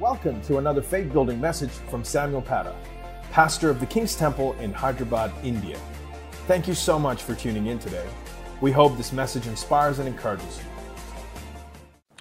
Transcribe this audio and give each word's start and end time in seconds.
Welcome 0.00 0.42
to 0.42 0.58
another 0.58 0.82
faith 0.82 1.12
building 1.12 1.40
message 1.40 1.70
from 1.70 2.02
Samuel 2.02 2.42
Patta, 2.42 2.74
pastor 3.30 3.70
of 3.70 3.78
the 3.78 3.86
King's 3.86 4.16
Temple 4.16 4.54
in 4.54 4.72
Hyderabad, 4.72 5.30
India. 5.44 5.78
Thank 6.48 6.66
you 6.66 6.74
so 6.74 6.98
much 6.98 7.22
for 7.22 7.36
tuning 7.36 7.68
in 7.68 7.78
today. 7.78 8.04
We 8.60 8.72
hope 8.72 8.96
this 8.96 9.12
message 9.12 9.46
inspires 9.46 10.00
and 10.00 10.08
encourages 10.08 10.58
you. 10.58 10.64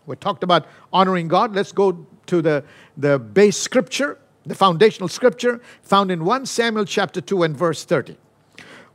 We 0.05 0.15
talked 0.17 0.43
about 0.43 0.67
honoring 0.93 1.27
God. 1.27 1.55
Let's 1.55 1.71
go 1.71 2.05
to 2.27 2.41
the, 2.43 2.63
the 2.95 3.17
base 3.17 3.57
scripture, 3.57 4.19
the 4.45 4.53
foundational 4.53 5.07
scripture 5.07 5.59
found 5.81 6.11
in 6.11 6.25
1 6.25 6.45
Samuel 6.45 6.85
chapter 6.85 7.21
2 7.21 7.41
and 7.41 7.57
verse 7.57 7.85
30. 7.85 8.15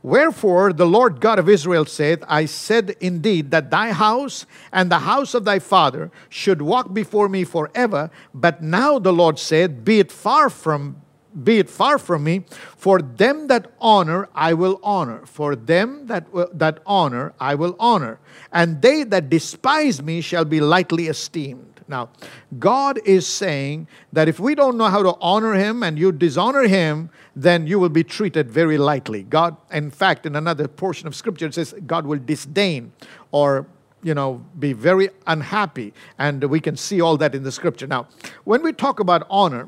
Wherefore 0.01 0.71
the 0.71 0.85
Lord 0.85 1.19
God 1.19 1.39
of 1.39 1.49
Israel 1.49 1.85
saith, 1.85 2.23
I 2.27 2.45
said 2.45 2.95
indeed 3.01 3.51
that 3.51 3.69
thy 3.69 3.91
house 3.91 4.45
and 4.71 4.89
the 4.89 4.99
house 4.99 5.33
of 5.33 5.43
thy 5.43 5.59
father 5.59 6.09
should 6.29 6.61
walk 6.61 6.93
before 6.93 7.27
me 7.27 7.43
forever. 7.43 8.09
But 8.33 8.63
now 8.63 8.97
the 8.97 9.11
Lord 9.11 9.37
said, 9.37 9.83
Be 9.83 9.99
it 9.99 10.11
far 10.11 10.49
from 10.49 11.01
be 11.43 11.59
it 11.59 11.69
far 11.69 11.99
from 11.99 12.23
me. 12.23 12.45
For 12.75 13.01
them 13.01 13.47
that 13.47 13.71
honor 13.79 14.29
i 14.33 14.53
will 14.53 14.79
honor. 14.81 15.25
For 15.25 15.55
them 15.55 16.07
that 16.07 16.25
that 16.57 16.79
honor 16.85 17.33
i 17.39 17.55
will 17.55 17.75
honor. 17.79 18.19
And 18.51 18.81
they 18.81 19.03
that 19.03 19.29
despise 19.29 20.01
me 20.01 20.21
shall 20.21 20.45
be 20.45 20.59
lightly 20.59 21.07
esteemed. 21.07 21.81
Now 21.87 22.09
god 22.57 22.99
is 23.05 23.27
saying 23.27 23.87
that 24.13 24.27
if 24.27 24.39
we 24.39 24.55
don't 24.55 24.77
know 24.77 24.87
how 24.87 25.03
to 25.03 25.15
honor 25.21 25.53
him 25.53 25.83
and 25.83 25.99
you 25.99 26.11
dishonor 26.11 26.67
him 26.67 27.09
then 27.43 27.67
you 27.67 27.79
will 27.79 27.89
be 27.89 28.03
treated 28.03 28.51
very 28.51 28.77
lightly. 28.77 29.23
God, 29.23 29.55
in 29.71 29.91
fact, 29.91 30.25
in 30.25 30.35
another 30.35 30.67
portion 30.67 31.07
of 31.07 31.15
scripture, 31.15 31.47
it 31.47 31.53
says 31.53 31.73
God 31.85 32.05
will 32.05 32.19
disdain 32.19 32.91
or 33.31 33.65
you 34.01 34.13
know, 34.13 34.43
be 34.57 34.73
very 34.73 35.09
unhappy. 35.27 35.93
And 36.17 36.43
we 36.45 36.59
can 36.59 36.77
see 36.77 37.01
all 37.01 37.17
that 37.17 37.35
in 37.35 37.43
the 37.43 37.51
scripture. 37.51 37.87
Now, 37.87 38.07
when 38.43 38.63
we 38.63 38.71
talk 38.71 38.99
about 38.99 39.27
honor, 39.29 39.67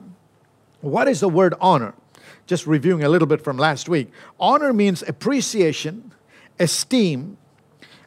what 0.81 1.07
is 1.07 1.19
the 1.19 1.29
word 1.29 1.53
honor? 1.59 1.93
Just 2.47 2.65
reviewing 2.65 3.03
a 3.03 3.09
little 3.09 3.27
bit 3.27 3.43
from 3.43 3.57
last 3.57 3.89
week. 3.89 4.11
Honor 4.39 4.73
means 4.73 5.03
appreciation, 5.03 6.13
esteem, 6.59 7.37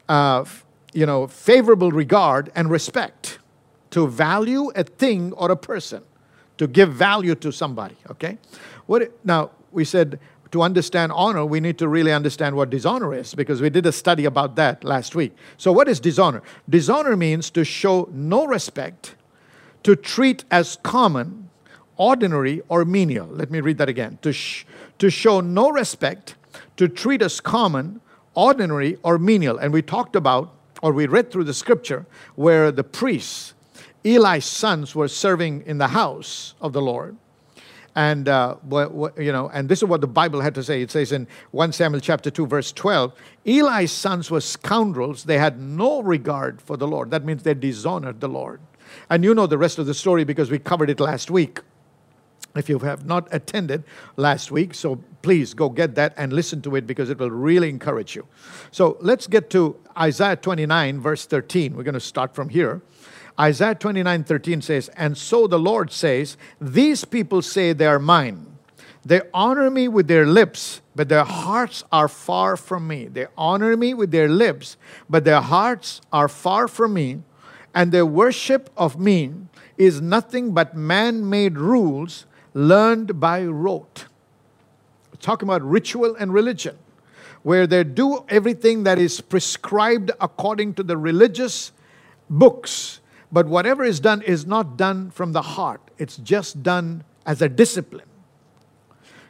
uh, 0.09 0.45
you 0.93 1.07
know, 1.07 1.27
favorable 1.27 1.91
regard, 1.91 2.51
and 2.55 2.71
respect. 2.71 3.39
To 3.91 4.09
value 4.09 4.71
a 4.75 4.83
thing 4.83 5.33
or 5.35 5.51
a 5.51 5.57
person, 5.57 6.03
to 6.59 6.67
give 6.67 6.93
value 6.93 7.35
to 7.37 7.53
somebody, 7.53 7.97
okay? 8.11 8.39
What, 8.87 9.13
now, 9.25 9.51
we 9.73 9.85
said 9.85 10.19
to 10.55 10.63
understand 10.63 11.11
honor, 11.11 11.45
we 11.45 11.59
need 11.59 11.79
to 11.79 11.89
really 11.89 12.13
understand 12.13 12.55
what 12.55 12.71
dishonor 12.71 13.13
is 13.13 13.35
because 13.35 13.61
we 13.61 13.71
did 13.71 13.87
a 13.87 13.93
study 13.93 14.25
about 14.25 14.55
that 14.55 14.85
last 14.85 15.17
week. 15.17 15.35
So, 15.57 15.73
what 15.73 15.89
is 15.89 15.99
dishonor? 15.99 16.43
Dishonor 16.69 17.17
means 17.17 17.51
to 17.51 17.65
show 17.65 18.09
no 18.13 18.47
respect, 18.47 19.17
to 19.83 19.97
treat 19.97 20.45
as 20.53 20.79
common, 20.85 21.51
ordinary, 21.97 22.63
or 22.69 22.85
menial. 22.85 23.27
Let 23.27 23.51
me 23.51 23.61
read 23.61 23.79
that 23.79 23.89
again. 23.89 24.19
To, 24.23 24.33
sh- 24.33 24.65
to 24.99 25.11
show 25.11 25.41
no 25.41 25.71
respect, 25.71 26.37
to 26.77 26.87
treat 26.87 27.21
as 27.21 27.41
common, 27.41 28.01
ordinary, 28.35 28.99
or 29.03 29.19
menial. 29.19 29.59
And 29.59 29.73
we 29.73 29.83
talked 29.83 30.15
about, 30.15 30.55
or 30.83 30.93
we 30.93 31.07
read 31.07 31.33
through 31.33 31.45
the 31.45 31.55
scripture, 31.55 32.07
where 32.37 32.71
the 32.71 32.85
priests, 32.85 33.55
Eli's 34.05 34.45
sons, 34.45 34.95
were 34.95 35.09
serving 35.09 35.63
in 35.67 35.79
the 35.79 35.89
house 35.89 36.55
of 36.61 36.73
the 36.73 36.83
Lord 36.83 37.17
and 37.95 38.29
uh, 38.29 38.57
you 39.17 39.33
know, 39.33 39.49
and 39.53 39.69
this 39.69 39.79
is 39.79 39.85
what 39.85 40.01
the 40.01 40.07
Bible 40.07 40.41
had 40.41 40.55
to 40.57 40.63
say. 40.65 40.83
It 40.83 40.91
says 40.91 41.13
in 41.13 41.29
1 41.53 41.73
Samuel 41.73 42.01
chapter 42.01 42.31
2, 42.31 42.47
verse 42.47 42.73
12, 42.73 43.13
Eli's 43.47 43.93
sons 43.93 44.31
were 44.31 44.41
scoundrels. 44.41 45.25
They 45.25 45.39
had 45.39 45.61
no 45.61 46.03
regard 46.03 46.61
for 46.61 46.77
the 46.77 46.89
Lord. 46.89 47.11
That 47.11 47.25
means 47.25 47.45
they 47.45 47.55
dishonored 47.55 48.21
the 48.21 48.29
Lord. 48.29 48.61
And 49.11 49.25
you 49.25 49.35
know 49.35 49.47
the 49.47 49.59
rest 49.59 49.79
of 49.79 49.87
the 49.87 49.95
story 49.95 50.25
because 50.25 50.51
we 50.51 50.59
covered 50.59 50.91
it 50.91 51.01
last 51.01 51.31
week. 51.31 51.61
If 52.57 52.69
you 52.69 52.79
have 52.81 53.05
not 53.05 53.27
attended 53.33 53.83
last 54.17 54.53
week, 54.53 54.75
so 54.75 55.03
please 55.23 55.55
go 55.55 55.69
get 55.69 55.97
that 55.97 56.15
and 56.17 56.33
listen 56.33 56.63
to 56.63 56.77
it 56.77 56.87
because 56.87 57.11
it 57.11 57.19
will 57.19 57.31
really 57.31 57.69
encourage 57.69 58.15
you. 58.15 58.29
So 58.71 58.97
let's 59.01 59.27
get 59.27 59.51
to 59.51 59.77
Isaiah 59.99 60.37
29, 60.37 61.01
verse 61.01 61.27
13. 61.27 61.77
We're 61.77 61.83
going 61.83 61.95
to 61.95 62.01
start 62.01 62.33
from 62.33 62.49
here. 62.49 62.81
Isaiah 63.39 63.75
29 63.75 64.25
13 64.25 64.63
says, 64.63 64.89
And 64.97 65.19
so 65.19 65.47
the 65.47 65.59
Lord 65.59 65.91
says, 65.91 66.37
These 66.61 67.05
people 67.05 67.43
say 67.43 67.73
they 67.73 67.87
are 67.87 67.99
mine. 67.99 68.55
They 69.05 69.21
honor 69.35 69.71
me 69.71 69.89
with 69.89 70.09
their 70.09 70.27
lips, 70.27 70.81
but 70.95 71.09
their 71.09 71.25
hearts 71.25 71.85
are 71.93 72.09
far 72.09 72.57
from 72.57 72.87
me. 72.87 73.07
They 73.07 73.27
honor 73.37 73.77
me 73.77 73.93
with 73.93 74.13
their 74.13 74.29
lips, 74.29 74.77
but 75.11 75.25
their 75.25 75.43
hearts 75.43 76.01
are 76.13 76.29
far 76.29 76.69
from 76.69 76.95
me. 76.95 77.23
And 77.75 77.93
their 77.93 78.07
worship 78.07 78.71
of 78.77 78.99
me 78.99 79.33
is 79.77 80.01
nothing 80.01 80.53
but 80.53 80.77
man 80.77 81.29
made 81.29 81.59
rules 81.59 82.25
learned 82.55 83.21
by 83.21 83.45
rote. 83.45 84.07
Talking 85.21 85.49
about 85.49 85.63
ritual 85.63 86.15
and 86.15 86.33
religion, 86.33 86.79
where 87.43 87.67
they 87.67 87.83
do 87.83 88.25
everything 88.29 88.85
that 88.85 88.99
is 88.99 89.21
prescribed 89.21 90.13
according 90.21 90.75
to 90.75 90.83
the 90.83 90.97
religious 90.97 91.73
books 92.31 93.01
but 93.33 93.47
whatever 93.47 93.85
is 93.85 94.01
done 94.01 94.23
is 94.23 94.47
not 94.47 94.77
done 94.77 95.11
from 95.11 95.33
the 95.33 95.43
heart, 95.43 95.81
it's 95.99 96.17
just 96.17 96.63
done 96.63 97.05
as 97.27 97.43
a 97.43 97.49
discipline. 97.49 98.07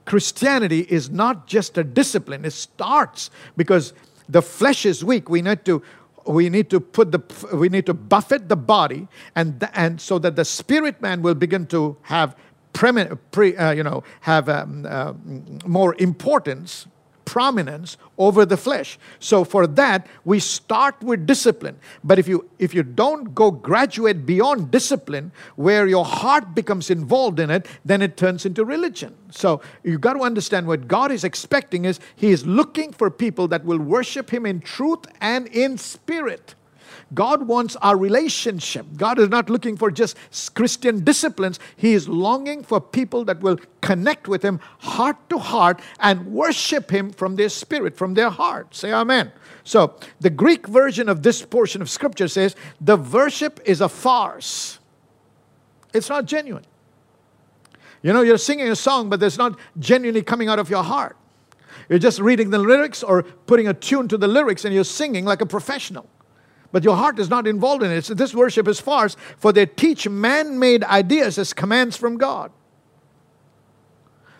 Christianity 0.04 0.80
is 0.80 1.10
not 1.10 1.46
just 1.46 1.78
a 1.78 1.84
discipline, 1.84 2.44
it 2.44 2.52
starts 2.52 3.30
because 3.56 3.94
the 4.28 4.42
flesh 4.42 4.84
is 4.84 5.04
weak. 5.04 5.28
We 5.28 5.42
need 5.42 5.64
to 5.64 5.82
we 6.26 6.48
need 6.48 6.70
to 6.70 6.80
put 6.80 7.12
the 7.12 7.20
we 7.54 7.68
need 7.68 7.86
to 7.86 7.94
buffet 7.94 8.48
the 8.48 8.56
body 8.56 9.08
and 9.34 9.68
and 9.74 10.00
so 10.00 10.18
that 10.18 10.36
the 10.36 10.44
spirit 10.44 11.00
man 11.02 11.22
will 11.22 11.34
begin 11.34 11.66
to 11.66 11.96
have 12.02 12.36
pre 12.72 13.56
uh, 13.56 13.72
you 13.72 13.82
know 13.82 14.02
have 14.20 14.48
um, 14.48 14.86
uh, 14.88 15.12
more 15.66 15.94
importance 15.98 16.86
prominence 17.24 17.96
over 18.18 18.44
the 18.44 18.56
flesh. 18.56 18.98
So 19.18 19.44
for 19.44 19.66
that, 19.66 20.06
we 20.24 20.40
start 20.40 21.00
with 21.02 21.26
discipline. 21.26 21.76
But 22.02 22.18
if 22.18 22.28
you 22.28 22.48
if 22.58 22.74
you 22.74 22.82
don't 22.82 23.34
go 23.34 23.50
graduate 23.50 24.26
beyond 24.26 24.70
discipline, 24.70 25.32
where 25.56 25.86
your 25.86 26.04
heart 26.04 26.54
becomes 26.54 26.90
involved 26.90 27.40
in 27.40 27.50
it, 27.50 27.66
then 27.84 28.02
it 28.02 28.16
turns 28.16 28.46
into 28.46 28.64
religion. 28.64 29.14
So 29.30 29.60
you've 29.82 30.00
got 30.00 30.14
to 30.14 30.20
understand 30.20 30.66
what 30.66 30.88
God 30.88 31.10
is 31.10 31.24
expecting 31.24 31.84
is 31.84 32.00
He 32.16 32.30
is 32.30 32.46
looking 32.46 32.92
for 32.92 33.10
people 33.10 33.48
that 33.48 33.64
will 33.64 33.78
worship 33.78 34.30
Him 34.30 34.46
in 34.46 34.60
truth 34.60 35.06
and 35.20 35.46
in 35.48 35.78
spirit. 35.78 36.54
God 37.14 37.46
wants 37.46 37.76
our 37.76 37.96
relationship. 37.96 38.86
God 38.96 39.18
is 39.18 39.28
not 39.28 39.48
looking 39.48 39.76
for 39.76 39.90
just 39.90 40.16
Christian 40.54 41.04
disciplines. 41.04 41.60
He 41.76 41.92
is 41.92 42.08
longing 42.08 42.62
for 42.62 42.80
people 42.80 43.24
that 43.26 43.40
will 43.40 43.58
connect 43.80 44.28
with 44.28 44.42
Him 44.42 44.60
heart 44.78 45.16
to 45.30 45.38
heart 45.38 45.80
and 46.00 46.26
worship 46.26 46.90
Him 46.90 47.10
from 47.10 47.36
their 47.36 47.48
spirit, 47.48 47.96
from 47.96 48.14
their 48.14 48.30
heart. 48.30 48.74
Say 48.74 48.92
Amen. 48.92 49.32
So, 49.64 49.96
the 50.20 50.30
Greek 50.30 50.66
version 50.66 51.08
of 51.08 51.22
this 51.22 51.42
portion 51.42 51.80
of 51.80 51.88
Scripture 51.88 52.28
says 52.28 52.56
the 52.80 52.96
worship 52.96 53.60
is 53.64 53.80
a 53.80 53.88
farce, 53.88 54.78
it's 55.92 56.08
not 56.08 56.26
genuine. 56.26 56.64
You 58.02 58.12
know, 58.12 58.20
you're 58.20 58.36
singing 58.36 58.68
a 58.68 58.76
song, 58.76 59.08
but 59.08 59.22
it's 59.22 59.38
not 59.38 59.58
genuinely 59.78 60.22
coming 60.22 60.48
out 60.48 60.58
of 60.58 60.68
your 60.68 60.82
heart. 60.82 61.16
You're 61.88 61.98
just 61.98 62.20
reading 62.20 62.50
the 62.50 62.58
lyrics 62.58 63.02
or 63.02 63.22
putting 63.22 63.68
a 63.68 63.72
tune 63.72 64.08
to 64.08 64.18
the 64.18 64.28
lyrics 64.28 64.66
and 64.66 64.74
you're 64.74 64.84
singing 64.84 65.24
like 65.24 65.40
a 65.40 65.46
professional 65.46 66.06
but 66.74 66.82
your 66.82 66.96
heart 66.96 67.20
is 67.20 67.30
not 67.30 67.46
involved 67.46 67.84
in 67.84 67.92
it. 67.92 68.04
So 68.04 68.14
this 68.14 68.34
worship 68.34 68.66
is 68.66 68.80
farce, 68.80 69.16
for 69.38 69.52
they 69.52 69.64
teach 69.64 70.08
man 70.08 70.58
made 70.58 70.82
ideas 70.82 71.38
as 71.38 71.52
commands 71.52 71.96
from 71.96 72.18
God. 72.18 72.50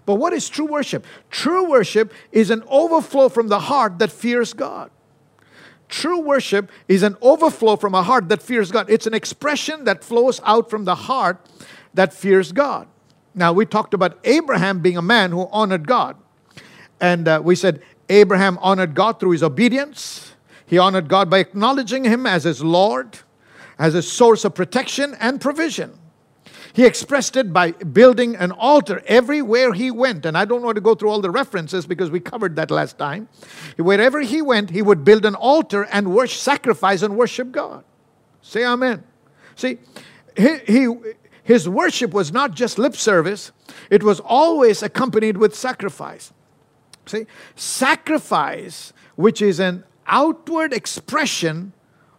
But 0.04 0.16
what 0.16 0.32
is 0.32 0.48
true 0.48 0.64
worship? 0.64 1.06
True 1.30 1.70
worship 1.70 2.12
is 2.32 2.50
an 2.50 2.64
overflow 2.66 3.28
from 3.28 3.46
the 3.46 3.60
heart 3.60 4.00
that 4.00 4.10
fears 4.10 4.52
God. 4.52 4.90
True 5.88 6.18
worship 6.18 6.72
is 6.88 7.04
an 7.04 7.16
overflow 7.22 7.76
from 7.76 7.94
a 7.94 8.02
heart 8.02 8.28
that 8.30 8.42
fears 8.42 8.72
God. 8.72 8.90
It's 8.90 9.06
an 9.06 9.14
expression 9.14 9.84
that 9.84 10.02
flows 10.02 10.40
out 10.42 10.68
from 10.68 10.86
the 10.86 10.96
heart 10.96 11.38
that 11.94 12.12
fears 12.12 12.50
God. 12.50 12.88
Now, 13.32 13.52
we 13.52 13.64
talked 13.64 13.94
about 13.94 14.18
Abraham 14.24 14.80
being 14.80 14.96
a 14.96 15.02
man 15.02 15.30
who 15.30 15.48
honored 15.52 15.86
God. 15.86 16.16
And 17.00 17.28
uh, 17.28 17.40
we 17.44 17.54
said 17.54 17.80
Abraham 18.08 18.58
honored 18.60 18.96
God 18.96 19.20
through 19.20 19.30
his 19.30 19.44
obedience. 19.44 20.33
He 20.66 20.78
honored 20.78 21.08
God 21.08 21.28
by 21.28 21.38
acknowledging 21.38 22.04
Him 22.04 22.26
as 22.26 22.44
His 22.44 22.62
Lord, 22.62 23.18
as 23.78 23.94
a 23.94 24.02
source 24.02 24.44
of 24.44 24.54
protection 24.54 25.16
and 25.20 25.40
provision. 25.40 25.98
He 26.74 26.84
expressed 26.84 27.36
it 27.36 27.52
by 27.52 27.70
building 27.70 28.34
an 28.34 28.50
altar 28.50 29.00
everywhere 29.06 29.72
he 29.74 29.92
went. 29.92 30.26
And 30.26 30.36
I 30.36 30.44
don't 30.44 30.60
want 30.60 30.74
to 30.74 30.80
go 30.80 30.96
through 30.96 31.08
all 31.08 31.20
the 31.20 31.30
references 31.30 31.86
because 31.86 32.10
we 32.10 32.18
covered 32.18 32.56
that 32.56 32.68
last 32.68 32.98
time. 32.98 33.28
Wherever 33.76 34.20
he 34.20 34.42
went, 34.42 34.70
he 34.70 34.82
would 34.82 35.04
build 35.04 35.24
an 35.24 35.36
altar 35.36 35.84
and 35.84 36.12
worship, 36.12 36.40
sacrifice 36.40 37.02
and 37.02 37.16
worship 37.16 37.52
God. 37.52 37.84
Say 38.42 38.64
amen. 38.64 39.04
See, 39.54 39.78
he, 40.36 40.58
he, 40.66 40.88
his 41.44 41.68
worship 41.68 42.12
was 42.12 42.32
not 42.32 42.54
just 42.54 42.76
lip 42.76 42.96
service, 42.96 43.52
it 43.88 44.02
was 44.02 44.18
always 44.18 44.82
accompanied 44.82 45.36
with 45.36 45.54
sacrifice. 45.54 46.32
See, 47.06 47.26
sacrifice, 47.54 48.92
which 49.14 49.40
is 49.40 49.60
an 49.60 49.84
outward 50.06 50.72
expression 50.72 51.72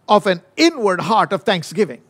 of 0.08 0.26
an 0.26 0.42
inward 0.56 1.00
heart 1.00 1.32
of 1.32 1.42
thanksgiving. 1.42 2.00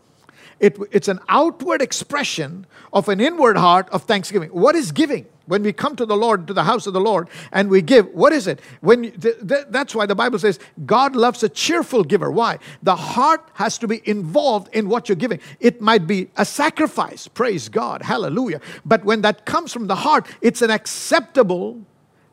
It, 0.58 0.78
it's 0.90 1.08
an 1.08 1.20
outward 1.28 1.82
expression 1.82 2.66
of 2.92 3.08
an 3.08 3.20
inward 3.20 3.56
heart 3.56 3.88
of 3.90 4.04
thanksgiving. 4.04 4.50
What 4.50 4.74
is 4.74 4.92
giving? 4.92 5.26
When 5.46 5.62
we 5.62 5.72
come 5.72 5.94
to 5.96 6.06
the 6.06 6.16
Lord, 6.16 6.48
to 6.48 6.54
the 6.54 6.64
house 6.64 6.88
of 6.88 6.92
the 6.92 7.00
Lord, 7.00 7.28
and 7.52 7.70
we 7.70 7.80
give, 7.80 8.08
what 8.08 8.32
is 8.32 8.48
it? 8.48 8.60
When 8.80 9.04
you, 9.04 9.10
th- 9.12 9.36
th- 9.46 9.66
that's 9.68 9.94
why 9.94 10.04
the 10.06 10.14
Bible 10.14 10.40
says 10.40 10.58
God 10.84 11.14
loves 11.14 11.44
a 11.44 11.48
cheerful 11.48 12.02
giver. 12.02 12.32
Why? 12.32 12.58
The 12.82 12.96
heart 12.96 13.48
has 13.54 13.78
to 13.78 13.86
be 13.86 14.02
involved 14.08 14.74
in 14.74 14.88
what 14.88 15.08
you're 15.08 15.14
giving. 15.14 15.38
It 15.60 15.80
might 15.80 16.06
be 16.06 16.30
a 16.36 16.44
sacrifice, 16.44 17.28
praise 17.28 17.68
God, 17.68 18.02
hallelujah. 18.02 18.60
But 18.84 19.04
when 19.04 19.20
that 19.22 19.46
comes 19.46 19.72
from 19.72 19.86
the 19.86 19.94
heart, 19.94 20.26
it's 20.40 20.62
an 20.62 20.70
acceptable 20.70 21.80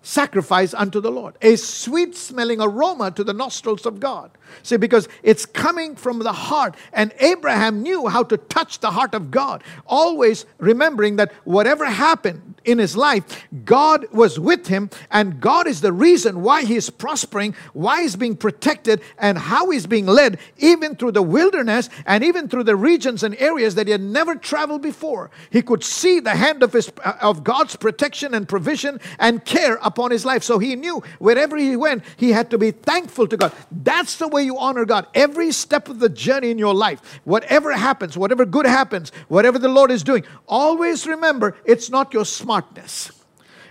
sacrifice 0.04 0.74
unto 0.74 1.02
the 1.02 1.10
Lord, 1.10 1.36
a 1.42 1.56
sweet 1.56 2.16
smelling 2.16 2.62
aroma 2.62 3.10
to 3.12 3.24
the 3.24 3.34
nostrils 3.34 3.86
of 3.88 4.00
God. 4.00 4.30
See, 4.62 4.78
because 4.78 5.08
it's 5.24 5.46
coming 5.46 5.96
from 5.96 6.20
the 6.20 6.34
heart, 6.34 6.76
and 6.94 7.12
Abraham 7.20 7.82
knew 7.82 8.08
how 8.08 8.24
to 8.24 8.38
touch 8.38 8.80
the 8.80 8.92
heart 8.92 9.14
of 9.14 9.32
God, 9.32 9.64
always 9.86 10.46
remembering 10.60 11.16
that 11.18 11.32
whatever 11.44 11.86
happened 11.86 12.56
in 12.64 12.78
his 12.78 12.96
life, 12.96 13.46
God 13.66 14.06
was 14.12 14.40
with 14.40 14.68
him, 14.68 14.90
and 15.12 15.42
God 15.42 15.68
is 15.68 15.82
the 15.82 15.92
reason 15.92 16.42
why 16.42 16.64
he 16.64 16.76
is 16.76 16.90
prospering, 16.90 17.56
why 17.74 18.04
he's 18.04 18.16
being 18.16 18.36
protected, 18.36 19.02
and 19.18 19.38
how 19.38 19.70
he's 19.70 19.88
being 19.88 20.06
led, 20.06 20.40
even 20.58 20.96
through 20.96 21.12
the 21.12 21.22
wilderness 21.22 21.90
and 22.06 22.24
even 22.24 22.48
through 22.48 22.64
the 22.64 22.76
regions 22.76 23.24
and 23.24 23.36
areas 23.40 23.76
that 23.76 23.88
he 23.88 23.92
had 23.92 24.02
never 24.02 24.36
traveled 24.36 24.82
before. 24.82 25.32
He 25.50 25.62
could 25.62 25.84
see 25.84 26.20
the 26.20 26.36
hand 26.36 26.64
of 26.64 26.74
his 26.74 26.90
of 27.22 27.44
God's 27.44 27.76
protection 27.76 28.34
and 28.34 28.48
provision 28.48 29.00
and 29.20 29.44
care 29.44 29.80
upon 29.82 30.12
his 30.12 30.26
life. 30.26 30.44
So 30.44 30.60
he 30.60 30.76
knew 30.76 31.04
wherever 31.20 31.58
he 31.58 31.76
went, 31.76 32.04
he 32.18 32.32
had 32.32 32.50
to 32.52 32.58
be 32.58 32.72
thankful 32.72 33.28
to 33.28 33.38
God. 33.38 33.52
That's 33.72 34.18
the 34.18 34.28
way 34.28 34.43
you 34.44 34.58
honor 34.58 34.86
God. 34.86 35.08
Every 35.14 35.52
step 35.52 35.90
of 35.90 36.00
the 36.00 36.10
journey 36.10 36.52
in 36.52 36.58
your 36.58 36.74
life, 36.74 37.22
whatever 37.24 37.72
happens, 37.72 38.18
whatever 38.18 38.46
good 38.46 38.66
happens, 38.66 39.12
whatever 39.28 39.60
the 39.60 39.70
Lord 39.70 39.92
is 39.92 40.04
doing, 40.04 40.24
always 40.48 41.08
remember 41.08 41.56
it's 41.66 41.90
not 41.90 42.14
your 42.14 42.26
smartness. 42.26 43.12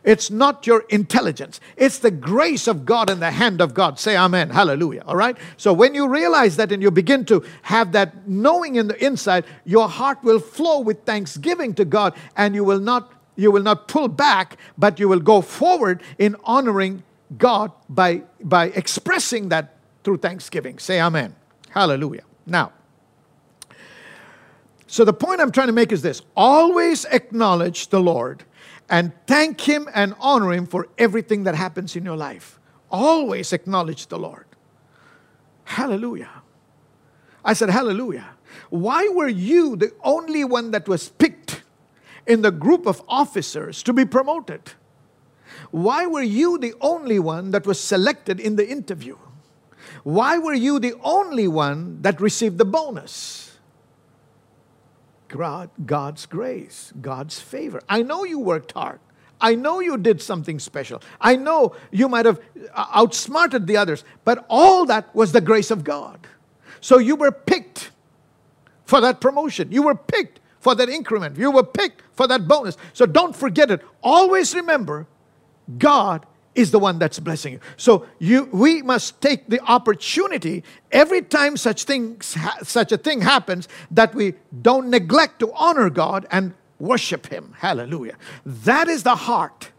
It's 0.05 0.31
not 0.31 0.67
your 0.67 0.81
intelligence. 0.89 1.61
It's 1.77 1.99
the 2.01 2.11
grace 2.11 2.67
of 2.67 2.85
God 2.85 3.09
and 3.09 3.23
the 3.23 3.31
hand 3.31 3.61
of 3.61 3.73
God. 3.73 3.99
Say 3.99 4.17
amen. 4.17 4.51
Hallelujah. 4.51 5.05
All 5.07 5.17
right? 5.17 5.37
So 5.57 5.73
when 5.73 5.95
you 5.95 6.09
realize 6.09 6.57
that 6.57 6.73
and 6.73 6.83
you 6.83 6.91
begin 6.91 7.25
to 7.27 7.45
have 7.63 7.93
that 7.93 8.29
knowing 8.29 8.77
in 8.77 8.89
the 8.89 9.05
inside, 9.05 9.45
your 9.65 9.89
heart 9.89 10.19
will 10.25 10.41
flow 10.41 10.81
with 10.81 11.05
thanksgiving 11.05 11.75
to 11.75 11.85
God 11.85 12.15
and 12.37 12.55
you 12.55 12.65
will 12.65 12.81
not 12.81 13.13
you 13.35 13.51
will 13.51 13.63
not 13.63 13.89
pull 13.89 14.09
back, 14.09 14.59
but 14.77 15.01
you 15.01 15.09
will 15.09 15.21
go 15.21 15.41
forward 15.41 16.03
in 16.19 16.37
honoring 16.45 17.03
God 17.39 17.73
by 17.89 18.23
by 18.43 18.67
expressing 18.67 19.49
that 19.49 19.77
through 20.05 20.19
thanksgiving. 20.19 20.79
Say 20.79 21.01
amen. 21.01 21.35
Hallelujah. 21.71 22.25
Now, 22.47 22.73
so 24.87 25.05
the 25.05 25.13
point 25.15 25.41
I'm 25.41 25.53
trying 25.53 25.69
to 25.69 25.73
make 25.73 25.91
is 25.91 26.03
this 26.03 26.21
always 26.37 27.07
acknowledge 27.07 27.89
the 27.89 28.01
Lord 28.01 28.45
and 28.91 29.13
thank 29.27 29.61
Him 29.61 29.89
and 29.95 30.15
honor 30.21 30.53
Him 30.53 30.67
for 30.67 30.89
everything 30.99 31.45
that 31.45 31.55
happens 31.55 31.97
in 31.97 32.05
your 32.05 32.17
life. 32.17 32.61
Always 32.91 33.55
acknowledge 33.55 34.09
the 34.09 34.19
Lord. 34.19 34.45
Hallelujah. 35.65 36.29
I 37.43 37.55
said, 37.55 37.71
Hallelujah. 37.71 38.29
Why 38.69 39.09
were 39.09 39.29
you 39.29 39.77
the 39.77 39.93
only 40.05 40.45
one 40.45 40.73
that 40.73 40.87
was 40.87 41.09
picked 41.09 41.63
in 42.27 42.43
the 42.43 42.51
group 42.51 42.87
of 42.87 43.03
officers 43.09 43.83
to 43.85 43.93
be 43.93 44.05
promoted? 44.05 44.73
Why 45.71 46.07
were 46.07 46.23
you 46.23 46.59
the 46.59 46.75
only 46.81 47.19
one 47.19 47.51
that 47.53 47.67
was 47.67 47.81
selected 47.81 48.39
in 48.39 48.57
the 48.57 48.69
interview? 48.69 49.17
Why 50.03 50.39
were 50.39 50.55
you 50.55 50.79
the 50.79 50.95
only 51.03 51.47
one 51.49 52.03
that 52.03 52.21
received 52.21 52.59
the 52.59 52.65
bonus? 52.65 53.59
God, 55.29 55.71
God's 55.87 56.27
grace, 56.27 56.93
God's 57.01 57.41
favor. 57.41 57.81
I 57.89 58.03
know 58.03 58.25
you 58.25 58.39
worked 58.39 58.73
hard. 58.73 59.01
I 59.41 59.55
know 59.55 59.81
you 59.81 59.97
did 59.97 60.23
something 60.23 60.59
special. 60.59 61.03
I 61.21 61.37
know 61.37 61.75
you 61.91 62.09
might 62.09 62.27
have 62.27 62.41
uh, 62.75 62.87
outsmarted 62.95 63.67
the 63.67 63.77
others, 63.77 64.05
but 64.25 64.45
all 64.49 64.85
that 64.87 65.13
was 65.15 65.33
the 65.33 65.41
grace 65.41 65.71
of 65.71 65.83
God. 65.83 66.27
So 66.81 66.99
you 66.99 67.17
were 67.17 67.33
picked 67.33 67.91
for 68.85 69.01
that 69.01 69.21
promotion. 69.21 69.73
You 69.73 69.83
were 69.83 69.95
picked 69.95 70.41
for 70.61 70.75
that 70.77 70.89
increment. 70.89 71.37
You 71.39 71.51
were 71.51 71.65
picked 71.65 72.03
for 72.13 72.27
that 72.29 72.47
bonus. 72.47 72.77
So 72.93 73.07
don't 73.07 73.35
forget 73.35 73.71
it. 73.71 73.83
Always 74.03 74.55
remember 74.55 75.07
God 75.79 76.27
is 76.55 76.71
the 76.71 76.79
one 76.79 76.99
that's 76.99 77.19
blessing 77.19 77.55
you. 77.55 77.61
So 77.77 78.07
you, 78.19 78.49
we 78.53 78.83
must 78.83 79.21
take 79.21 79.49
the 79.49 79.61
opportunity 79.63 80.65
every 80.91 81.23
time 81.23 81.57
such 81.57 81.85
things, 81.85 82.37
such 82.63 82.93
a 82.93 82.99
thing 82.99 83.21
happens 83.21 83.69
that 83.91 84.15
we 84.15 84.35
don't 84.61 84.91
neglect 84.91 85.41
to 85.41 85.53
honor 85.55 85.89
God 85.89 86.27
and 86.31 86.55
worship 86.79 87.27
Him. 87.27 87.55
Hallelujah. 87.59 88.17
That 88.45 88.89
is 88.89 89.03
the 89.03 89.15
heart 89.15 89.71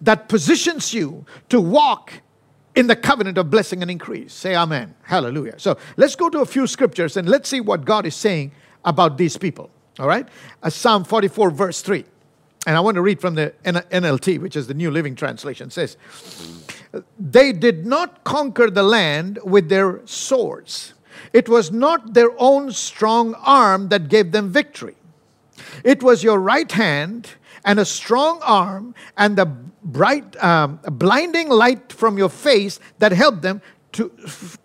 that 0.00 0.28
positions 0.28 0.94
you 0.94 1.26
to 1.48 1.60
walk 1.60 2.12
in 2.74 2.86
the 2.86 2.96
covenant 2.96 3.36
of 3.36 3.50
blessing 3.50 3.82
and 3.82 3.90
increase. 3.90 4.32
Say 4.32 4.54
Amen. 4.54 4.94
Hallelujah. 5.02 5.58
So 5.58 5.76
let's 5.96 6.16
go 6.16 6.30
to 6.30 6.40
a 6.40 6.46
few 6.46 6.66
scriptures 6.66 7.16
and 7.16 7.28
let's 7.28 7.48
see 7.48 7.60
what 7.60 7.84
God 7.84 8.06
is 8.06 8.14
saying 8.14 8.52
about 8.84 9.18
these 9.18 9.36
people. 9.36 9.70
All 9.98 10.08
right? 10.08 10.26
Uh, 10.62 10.70
Psalm 10.70 11.04
44, 11.04 11.50
verse 11.50 11.82
3 11.82 12.04
and 12.66 12.76
I 12.76 12.80
want 12.80 12.94
to 12.94 13.02
read 13.02 13.20
from 13.20 13.34
the 13.34 13.52
NLT, 13.64 14.38
which 14.40 14.54
is 14.54 14.68
the 14.68 14.74
New 14.74 14.90
Living 14.90 15.16
Translation, 15.16 15.70
says, 15.70 15.96
They 17.18 17.52
did 17.52 17.86
not 17.86 18.22
conquer 18.22 18.70
the 18.70 18.84
land 18.84 19.40
with 19.44 19.68
their 19.68 20.00
swords. 20.06 20.94
It 21.32 21.48
was 21.48 21.72
not 21.72 22.14
their 22.14 22.30
own 22.38 22.70
strong 22.72 23.34
arm 23.34 23.88
that 23.88 24.08
gave 24.08 24.32
them 24.32 24.50
victory. 24.50 24.94
It 25.82 26.02
was 26.02 26.22
your 26.22 26.38
right 26.38 26.70
hand 26.70 27.30
and 27.64 27.80
a 27.80 27.84
strong 27.84 28.40
arm 28.42 28.94
and 29.16 29.36
the 29.36 29.46
bright, 29.46 30.42
um, 30.42 30.78
blinding 30.84 31.48
light 31.48 31.92
from 31.92 32.16
your 32.16 32.28
face 32.28 32.78
that 32.98 33.12
helped 33.12 33.42
them 33.42 33.60
to 33.92 34.12
f- 34.24 34.58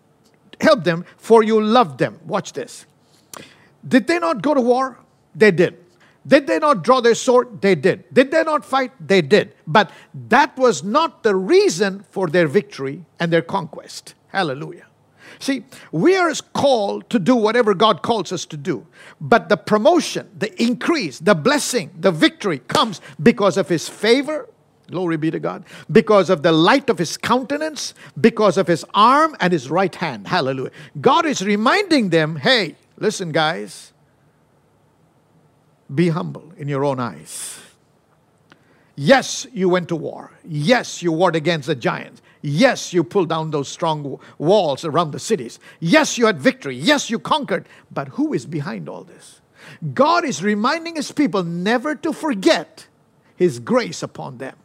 help 0.60 0.84
them, 0.84 1.04
for 1.16 1.42
you 1.42 1.60
loved 1.60 1.98
them. 1.98 2.18
Watch 2.24 2.52
this. 2.52 2.86
Did 3.86 4.06
they 4.06 4.18
not 4.18 4.42
go 4.42 4.54
to 4.54 4.60
war? 4.60 4.98
They 5.34 5.50
did. 5.50 5.78
Did 6.28 6.46
they 6.46 6.58
not 6.58 6.84
draw 6.84 7.00
their 7.00 7.14
sword? 7.14 7.62
They 7.62 7.74
did. 7.74 8.04
Did 8.12 8.30
they 8.30 8.44
not 8.44 8.64
fight? 8.64 8.92
They 9.00 9.22
did. 9.22 9.54
But 9.66 9.90
that 10.28 10.56
was 10.58 10.84
not 10.84 11.22
the 11.22 11.34
reason 11.34 12.04
for 12.10 12.28
their 12.28 12.46
victory 12.46 13.06
and 13.18 13.32
their 13.32 13.42
conquest. 13.42 14.14
Hallelujah. 14.28 14.84
See, 15.38 15.64
we 15.90 16.16
are 16.16 16.32
called 16.52 17.08
to 17.10 17.18
do 17.18 17.34
whatever 17.34 17.72
God 17.72 18.02
calls 18.02 18.32
us 18.32 18.44
to 18.46 18.56
do. 18.56 18.86
But 19.20 19.48
the 19.48 19.56
promotion, 19.56 20.28
the 20.36 20.62
increase, 20.62 21.18
the 21.18 21.34
blessing, 21.34 21.90
the 21.98 22.10
victory 22.10 22.58
comes 22.58 23.00
because 23.22 23.56
of 23.56 23.68
His 23.68 23.88
favor. 23.88 24.48
Glory 24.90 25.16
be 25.16 25.30
to 25.30 25.38
God. 25.38 25.64
Because 25.92 26.28
of 26.30 26.42
the 26.42 26.52
light 26.52 26.90
of 26.90 26.98
His 26.98 27.16
countenance, 27.16 27.94
because 28.20 28.58
of 28.58 28.66
His 28.66 28.84
arm 28.94 29.36
and 29.40 29.52
His 29.52 29.70
right 29.70 29.94
hand. 29.94 30.26
Hallelujah. 30.26 30.72
God 31.00 31.24
is 31.24 31.42
reminding 31.42 32.10
them 32.10 32.36
hey, 32.36 32.76
listen, 32.98 33.30
guys, 33.30 33.92
be 35.94 36.08
humble 36.08 36.52
in 36.56 36.68
your 36.68 36.84
own 36.84 37.00
eyes. 37.00 37.60
Yes, 38.96 39.46
you 39.52 39.68
went 39.68 39.88
to 39.88 39.96
war. 39.96 40.32
Yes, 40.44 41.02
you 41.02 41.12
warred 41.12 41.36
against 41.36 41.68
the 41.68 41.74
giants. 41.74 42.20
Yes, 42.42 42.92
you 42.92 43.04
pulled 43.04 43.28
down 43.28 43.50
those 43.50 43.68
strong 43.68 44.18
walls 44.38 44.84
around 44.84 45.12
the 45.12 45.18
cities. 45.18 45.58
Yes, 45.80 46.18
you 46.18 46.26
had 46.26 46.38
victory. 46.38 46.76
Yes, 46.76 47.10
you 47.10 47.18
conquered. 47.18 47.68
But 47.90 48.08
who 48.08 48.32
is 48.32 48.46
behind 48.46 48.88
all 48.88 49.04
this? 49.04 49.40
God 49.94 50.24
is 50.24 50.42
reminding 50.42 50.96
his 50.96 51.12
people 51.12 51.42
never 51.42 51.94
to 51.96 52.12
forget 52.12 52.86
his 53.36 53.58
grace 53.58 54.02
upon 54.02 54.38
them. 54.38 54.56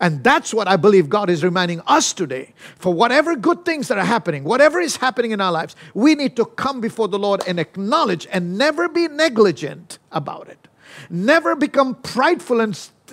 And 0.00 0.22
that's 0.24 0.52
what 0.52 0.68
I 0.68 0.76
believe 0.76 1.08
God 1.08 1.30
is 1.30 1.44
reminding 1.44 1.80
us 1.86 2.12
today. 2.12 2.54
For 2.76 2.92
whatever 2.92 3.36
good 3.36 3.64
things 3.64 3.88
that 3.88 3.98
are 3.98 4.04
happening, 4.04 4.44
whatever 4.44 4.80
is 4.80 4.96
happening 4.96 5.30
in 5.30 5.40
our 5.40 5.52
lives, 5.52 5.76
we 5.94 6.14
need 6.14 6.36
to 6.36 6.44
come 6.44 6.80
before 6.80 7.08
the 7.08 7.18
Lord 7.18 7.42
and 7.46 7.58
acknowledge 7.58 8.26
and 8.30 8.58
never 8.58 8.88
be 8.88 9.08
negligent 9.08 9.98
about 10.12 10.48
it. 10.48 10.68
Never 11.10 11.56
become 11.56 11.96
prideful 11.96 12.60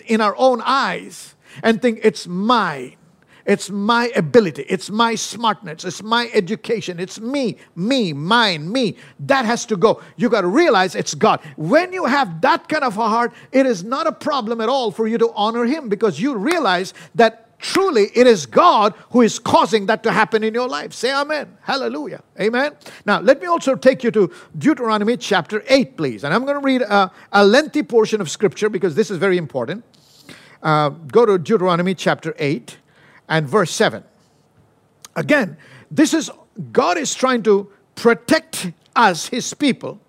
in 0.05 0.21
our 0.21 0.35
own 0.37 0.61
eyes 0.63 1.35
and 1.63 1.81
think 1.81 1.99
it's 2.03 2.27
mine. 2.27 2.95
It's 3.45 3.69
my 3.69 4.11
ability. 4.15 4.63
It's 4.63 4.89
my 4.89 5.15
smartness. 5.15 5.85
It's 5.85 6.03
my 6.03 6.29
education. 6.33 6.99
It's 6.99 7.19
me, 7.19 7.57
me, 7.75 8.13
mine, 8.13 8.71
me. 8.71 8.97
That 9.19 9.45
has 9.45 9.65
to 9.67 9.77
go. 9.77 10.01
You 10.17 10.29
got 10.29 10.41
to 10.41 10.47
realize 10.47 10.95
it's 10.95 11.13
God. 11.13 11.41
When 11.57 11.93
you 11.93 12.05
have 12.05 12.41
that 12.41 12.67
kind 12.69 12.83
of 12.83 12.97
a 12.97 13.07
heart, 13.07 13.33
it 13.51 13.65
is 13.65 13.83
not 13.83 14.07
a 14.07 14.11
problem 14.11 14.61
at 14.61 14.69
all 14.69 14.91
for 14.91 15.07
you 15.07 15.17
to 15.17 15.31
honor 15.35 15.65
Him 15.65 15.89
because 15.89 16.19
you 16.19 16.35
realize 16.35 16.93
that 17.15 17.47
truly 17.61 18.09
it 18.15 18.27
is 18.27 18.45
God 18.45 18.93
who 19.11 19.21
is 19.21 19.39
causing 19.39 19.85
that 19.85 20.03
to 20.03 20.11
happen 20.11 20.43
in 20.43 20.53
your 20.53 20.67
life. 20.67 20.93
Say 20.93 21.13
amen. 21.13 21.57
Hallelujah. 21.61 22.23
Amen. 22.39 22.75
Now, 23.05 23.19
let 23.19 23.39
me 23.39 23.47
also 23.47 23.75
take 23.75 24.03
you 24.03 24.11
to 24.11 24.31
Deuteronomy 24.57 25.17
chapter 25.17 25.63
8, 25.67 25.97
please. 25.97 26.23
And 26.23 26.33
I'm 26.33 26.43
going 26.45 26.59
to 26.59 26.65
read 26.65 26.81
a, 26.81 27.11
a 27.31 27.45
lengthy 27.45 27.83
portion 27.83 28.21
of 28.21 28.29
scripture 28.29 28.69
because 28.69 28.95
this 28.95 29.11
is 29.11 29.17
very 29.17 29.37
important. 29.37 29.83
Uh, 30.61 30.89
go 30.89 31.25
to 31.25 31.37
Deuteronomy 31.37 31.95
chapter 31.95 32.35
8 32.37 32.77
and 33.27 33.47
verse 33.47 33.71
7. 33.71 34.03
Again, 35.15 35.57
this 35.89 36.13
is 36.13 36.31
God 36.71 36.97
is 36.97 37.13
trying 37.13 37.43
to 37.43 37.69
protect 37.95 38.71
us, 38.95 39.27
his 39.27 39.53
people, 39.53 39.99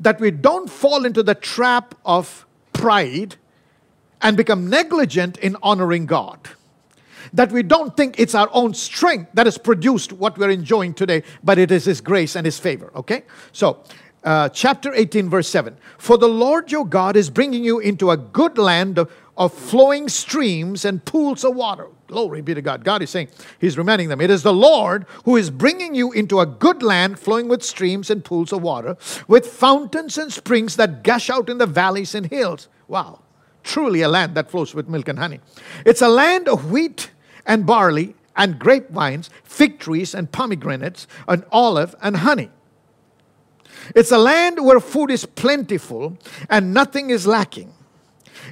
that 0.00 0.20
we 0.20 0.30
don't 0.30 0.68
fall 0.68 1.04
into 1.04 1.22
the 1.22 1.34
trap 1.34 1.94
of 2.04 2.46
pride 2.72 3.36
and 4.22 4.36
become 4.36 4.68
negligent 4.68 5.36
in 5.38 5.56
honoring 5.62 6.06
God. 6.06 6.40
That 7.32 7.52
we 7.52 7.62
don't 7.62 7.96
think 7.96 8.18
it's 8.18 8.34
our 8.34 8.48
own 8.52 8.74
strength 8.74 9.30
that 9.34 9.46
has 9.46 9.58
produced 9.58 10.12
what 10.12 10.38
we're 10.38 10.50
enjoying 10.50 10.94
today, 10.94 11.22
but 11.42 11.58
it 11.58 11.70
is 11.70 11.84
His 11.84 12.00
grace 12.00 12.36
and 12.36 12.46
His 12.46 12.58
favor. 12.58 12.90
Okay? 12.94 13.22
So, 13.52 13.82
uh, 14.24 14.48
chapter 14.48 14.92
18, 14.94 15.28
verse 15.28 15.48
7 15.48 15.76
For 15.98 16.18
the 16.18 16.28
Lord 16.28 16.72
your 16.72 16.86
God 16.86 17.16
is 17.16 17.30
bringing 17.30 17.64
you 17.64 17.78
into 17.78 18.10
a 18.10 18.16
good 18.16 18.58
land 18.58 18.98
of, 18.98 19.12
of 19.36 19.52
flowing 19.52 20.08
streams 20.08 20.84
and 20.84 21.04
pools 21.04 21.44
of 21.44 21.54
water. 21.54 21.88
Glory 22.08 22.40
be 22.40 22.54
to 22.54 22.62
God. 22.62 22.84
God 22.84 23.02
is 23.02 23.10
saying, 23.10 23.28
He's 23.60 23.76
reminding 23.76 24.08
them, 24.08 24.20
it 24.20 24.30
is 24.30 24.42
the 24.42 24.52
Lord 24.52 25.06
who 25.24 25.36
is 25.36 25.50
bringing 25.50 25.94
you 25.94 26.12
into 26.12 26.38
a 26.40 26.46
good 26.46 26.82
land 26.82 27.18
flowing 27.18 27.48
with 27.48 27.64
streams 27.64 28.10
and 28.10 28.24
pools 28.24 28.52
of 28.52 28.62
water, 28.62 28.96
with 29.26 29.46
fountains 29.46 30.16
and 30.16 30.32
springs 30.32 30.76
that 30.76 31.02
gush 31.02 31.28
out 31.28 31.48
in 31.48 31.58
the 31.58 31.66
valleys 31.66 32.14
and 32.14 32.26
hills. 32.26 32.68
Wow. 32.86 33.20
Truly 33.64 34.02
a 34.02 34.08
land 34.08 34.36
that 34.36 34.50
flows 34.50 34.74
with 34.74 34.88
milk 34.88 35.08
and 35.08 35.18
honey. 35.18 35.40
It's 35.84 36.02
a 36.02 36.08
land 36.08 36.48
of 36.48 36.70
wheat 36.70 37.10
and 37.44 37.66
barley 37.66 38.14
and 38.36 38.58
grapevines, 38.58 39.30
fig 39.42 39.80
trees 39.80 40.14
and 40.14 40.30
pomegranates, 40.30 41.08
and 41.26 41.44
olive 41.50 41.96
and 42.00 42.18
honey. 42.18 42.50
It's 43.94 44.12
a 44.12 44.18
land 44.18 44.64
where 44.64 44.78
food 44.78 45.10
is 45.10 45.26
plentiful 45.26 46.18
and 46.48 46.72
nothing 46.72 47.10
is 47.10 47.26
lacking. 47.26 47.72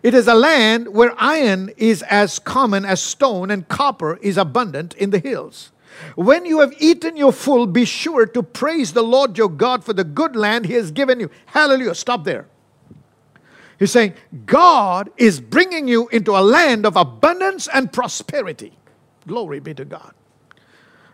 It 0.03 0.15
is 0.15 0.29
a 0.29 0.35
land 0.35 0.89
where 0.95 1.15
iron 1.19 1.71
is 1.77 2.03
as 2.03 2.39
common 2.39 2.85
as 2.85 3.03
stone 3.03 3.51
and 3.51 3.69
copper 3.69 4.17
is 4.17 4.37
abundant 4.37 4.95
in 4.95 5.11
the 5.11 5.19
hills. 5.19 5.73
When 6.17 6.45
you 6.45 6.61
have 6.61 6.75
eaten 6.79 7.17
your 7.17 7.33
full, 7.33 7.67
be 7.67 7.85
sure 7.85 8.27
to 8.27 8.43
praise 8.43 8.93
the 8.93 9.03
Lord 9.03 9.39
your 9.39 9.49
God 9.49 9.85
for 9.85 9.93
the 9.93 10.05
good 10.05 10.35
land 10.35 10.67
he 10.67 10.75
has 10.75 10.91
given 10.91 11.21
you. 11.21 11.31
Hallelujah. 11.47 11.95
Stop 11.95 12.25
there. 12.25 12.47
He's 13.79 13.91
saying, 13.91 14.15
God 14.47 15.11
is 15.17 15.41
bringing 15.41 15.89
you 15.89 16.09
into 16.09 16.37
a 16.37 16.41
land 16.41 16.87
of 16.87 16.97
abundance 16.97 17.69
and 17.69 17.93
prosperity. 17.93 18.77
Glory 19.27 19.61
be 19.61 19.75
to 19.75 19.85
God. 19.85 20.15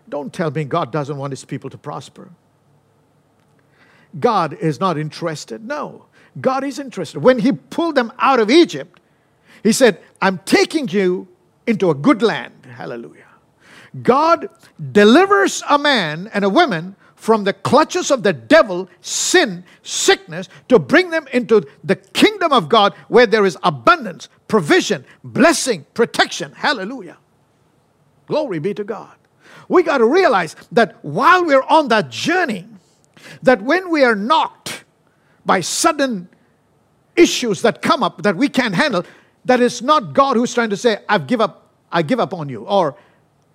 Don't 0.09 0.33
tell 0.33 0.51
me 0.51 0.65
God 0.65 0.93
doesn't 0.93 1.17
want 1.17 1.31
his 1.33 1.45
people 1.45 1.71
to 1.71 1.79
prosper. 1.79 2.31
God 4.19 4.55
is 4.55 4.81
not 4.81 4.99
interested. 4.99 5.65
No. 5.65 6.07
God 6.41 6.65
is 6.65 6.79
interested. 6.79 7.21
When 7.21 7.39
He 7.39 7.53
pulled 7.53 7.95
them 7.95 8.13
out 8.19 8.41
of 8.41 8.51
Egypt, 8.51 9.01
He 9.63 9.73
said, 9.73 10.01
I'm 10.21 10.39
taking 10.39 10.89
you 10.89 11.29
into 11.67 11.91
a 11.91 11.95
good 11.95 12.23
land. 12.23 12.67
Hallelujah. 12.67 13.25
God 14.03 14.49
delivers 14.93 15.63
a 15.69 15.79
man 15.79 16.31
and 16.33 16.45
a 16.45 16.49
woman 16.49 16.97
from 17.17 17.45
the 17.45 17.53
clutches 17.53 18.11
of 18.11 18.23
the 18.23 18.33
devil, 18.33 18.89
sin, 19.03 19.63
sickness, 19.83 20.49
to 20.69 20.79
bring 20.79 21.11
them 21.11 21.27
into 21.33 21.67
the 21.85 21.97
kingdom 21.97 22.53
of 22.53 22.69
God 22.69 22.95
where 23.09 23.27
there 23.27 23.45
is 23.45 23.59
abundance, 23.63 24.29
provision, 24.49 25.05
blessing, 25.23 25.85
protection. 25.93 26.53
Hallelujah. 26.53 27.19
Glory 28.27 28.59
be 28.59 28.73
to 28.73 28.85
God. 28.85 29.15
We 29.69 29.83
got 29.83 29.99
to 29.99 30.07
realize 30.07 30.57
that 30.73 30.97
while 31.05 31.45
we're 31.45 31.63
on 31.63 31.89
that 31.89 32.11
journey, 32.11 32.67
that 33.43 33.61
when 33.61 33.91
we 33.91 34.03
are 34.03 34.15
knocked 34.15 34.80
by 35.45 35.61
sudden 35.61 36.29
issues 37.17 37.63
that 37.63 37.83
come 37.83 38.03
up 38.03 38.23
that 38.23 38.37
we 38.37 38.49
can't 38.49 38.75
handle, 38.75 39.05
that 39.45 39.61
is 39.61 39.83
not 39.83 40.13
God 40.13 40.37
who's 40.37 40.55
trying 40.55 40.71
to 40.71 40.77
say, 40.77 40.99
I've 41.09 41.27
give 41.27 41.41
up, 41.41 41.69
I 41.91 42.03
give 42.03 42.21
up 42.21 42.35
on 42.35 42.49
you, 42.49 42.65
or 42.65 42.97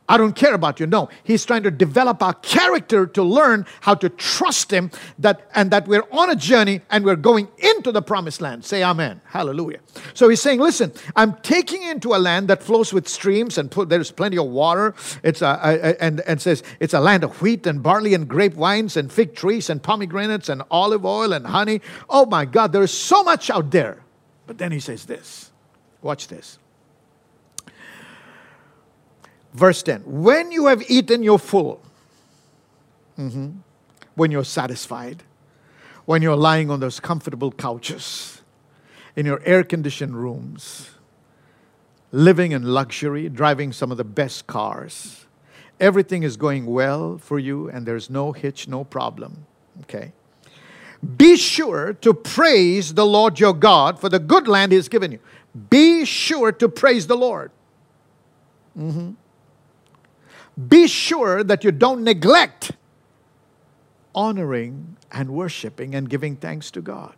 I 0.07 0.17
don't 0.17 0.35
care 0.35 0.53
about 0.53 0.79
you. 0.79 0.87
No, 0.87 1.09
he's 1.23 1.45
trying 1.45 1.63
to 1.63 1.71
develop 1.71 2.23
our 2.23 2.33
character 2.35 3.05
to 3.07 3.23
learn 3.23 3.65
how 3.81 3.95
to 3.95 4.09
trust 4.09 4.71
him 4.71 4.91
that 5.19 5.49
and 5.53 5.71
that 5.71 5.87
we're 5.87 6.05
on 6.11 6.29
a 6.29 6.35
journey 6.35 6.81
and 6.89 7.05
we're 7.05 7.15
going 7.15 7.47
into 7.57 7.91
the 7.91 8.01
promised 8.01 8.41
land. 8.41 8.65
Say 8.65 8.83
amen. 8.83 9.21
Hallelujah. 9.25 9.79
So 10.13 10.29
he's 10.29 10.41
saying, 10.41 10.59
listen, 10.59 10.91
I'm 11.15 11.35
taking 11.37 11.83
you 11.83 11.91
into 11.91 12.15
a 12.15 12.17
land 12.17 12.47
that 12.47 12.63
flows 12.63 12.93
with 12.93 13.07
streams 13.07 13.57
and 13.57 13.69
there's 13.69 14.11
plenty 14.11 14.37
of 14.37 14.47
water. 14.47 14.95
It's 15.23 15.41
a, 15.41 15.59
a, 15.61 16.03
and 16.03 16.21
and 16.21 16.41
says 16.41 16.63
it's 16.79 16.93
a 16.93 16.99
land 16.99 17.23
of 17.23 17.41
wheat 17.41 17.67
and 17.67 17.83
barley 17.83 18.13
and 18.13 18.27
grape 18.27 18.45
grapevines 18.55 18.97
and 18.97 19.11
fig 19.11 19.35
trees 19.35 19.69
and 19.69 19.81
pomegranates 19.81 20.49
and 20.49 20.61
olive 20.71 21.05
oil 21.05 21.33
and 21.33 21.45
honey. 21.45 21.81
Oh 22.09 22.25
my 22.25 22.45
God, 22.45 22.71
there 22.71 22.83
is 22.83 22.91
so 22.91 23.23
much 23.23 23.49
out 23.49 23.71
there. 23.71 24.03
But 24.47 24.57
then 24.57 24.71
he 24.71 24.79
says 24.79 25.05
this. 25.05 25.51
Watch 26.01 26.27
this. 26.27 26.59
Verse 29.55 29.81
10 29.83 30.01
When 30.05 30.51
you 30.51 30.67
have 30.67 30.83
eaten 30.89 31.23
your 31.23 31.39
full, 31.39 31.81
mm-hmm, 33.17 33.51
when 34.15 34.31
you're 34.31 34.43
satisfied, 34.43 35.23
when 36.05 36.21
you're 36.21 36.35
lying 36.35 36.69
on 36.69 36.81
those 36.81 36.99
comfortable 36.99 37.51
couches, 37.51 38.41
in 39.15 39.25
your 39.25 39.41
air 39.45 39.63
conditioned 39.63 40.15
rooms, 40.15 40.91
living 42.11 42.51
in 42.51 42.63
luxury, 42.63 43.29
driving 43.29 43.71
some 43.71 43.91
of 43.91 43.97
the 43.97 44.03
best 44.03 44.45
cars, 44.45 45.25
everything 45.79 46.23
is 46.23 46.35
going 46.35 46.65
well 46.65 47.17
for 47.17 47.39
you 47.39 47.69
and 47.69 47.85
there's 47.85 48.09
no 48.09 48.33
hitch, 48.33 48.67
no 48.67 48.83
problem. 48.83 49.45
Okay? 49.83 50.11
Be 51.17 51.37
sure 51.37 51.93
to 51.93 52.13
praise 52.13 52.93
the 52.93 53.05
Lord 53.05 53.39
your 53.39 53.53
God 53.53 53.99
for 53.99 54.09
the 54.09 54.19
good 54.19 54.49
land 54.49 54.73
He 54.73 54.75
has 54.75 54.89
given 54.89 55.13
you. 55.13 55.19
Be 55.69 56.03
sure 56.03 56.51
to 56.51 56.67
praise 56.67 57.07
the 57.07 57.15
Lord. 57.15 57.51
Mm-hmm 58.77 59.11
be 60.67 60.87
sure 60.87 61.43
that 61.43 61.63
you 61.63 61.71
don't 61.71 62.03
neglect 62.03 62.71
honoring 64.13 64.95
and 65.11 65.29
worshiping 65.29 65.93
and 65.95 66.09
giving 66.09 66.35
thanks 66.35 66.71
to 66.71 66.81
God. 66.81 67.15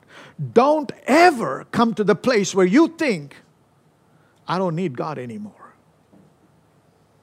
Don't 0.54 0.92
ever 1.06 1.66
come 1.72 1.94
to 1.94 2.04
the 2.04 2.16
place 2.16 2.56
where 2.56 2.66
you 2.66 2.88
think, 2.88 3.36
I 4.48 4.58
don't 4.58 4.76
need 4.76 4.98
God 4.98 5.20
anymore. 5.20 5.76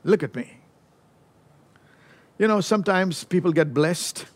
Look 0.04 0.22
at 0.22 0.34
me. 0.34 0.58
You 2.38 2.46
know, 2.48 2.60
sometimes 2.60 3.24
people 3.24 3.52
get 3.52 3.72
blessed. 3.72 4.26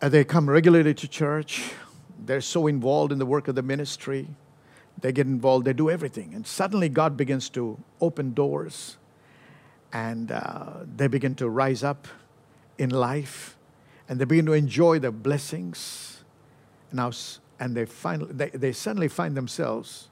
And 0.00 0.12
they 0.12 0.24
come 0.24 0.50
regularly 0.50 0.92
to 0.94 1.08
church. 1.08 1.72
They're 2.26 2.40
so 2.40 2.66
involved 2.66 3.12
in 3.12 3.18
the 3.18 3.26
work 3.26 3.48
of 3.48 3.54
the 3.54 3.62
ministry. 3.62 4.28
They 5.00 5.12
get 5.12 5.26
involved, 5.26 5.64
they 5.64 5.72
do 5.72 5.90
everything. 5.90 6.34
And 6.34 6.46
suddenly 6.46 6.88
God 6.88 7.16
begins 7.16 7.48
to 7.50 7.78
open 8.00 8.32
doors 8.32 8.96
and 9.92 10.32
uh, 10.32 10.80
they 10.96 11.06
begin 11.06 11.34
to 11.36 11.48
rise 11.48 11.84
up 11.84 12.08
in 12.78 12.90
life 12.90 13.56
and 14.08 14.20
they 14.20 14.24
begin 14.24 14.46
to 14.46 14.52
enjoy 14.52 14.98
the 14.98 15.10
blessings. 15.10 16.24
Now, 16.92 17.12
and 17.60 17.76
they, 17.76 17.84
finally, 17.84 18.32
they, 18.32 18.50
they 18.50 18.72
suddenly 18.72 19.08
find 19.08 19.36
themselves 19.36 20.08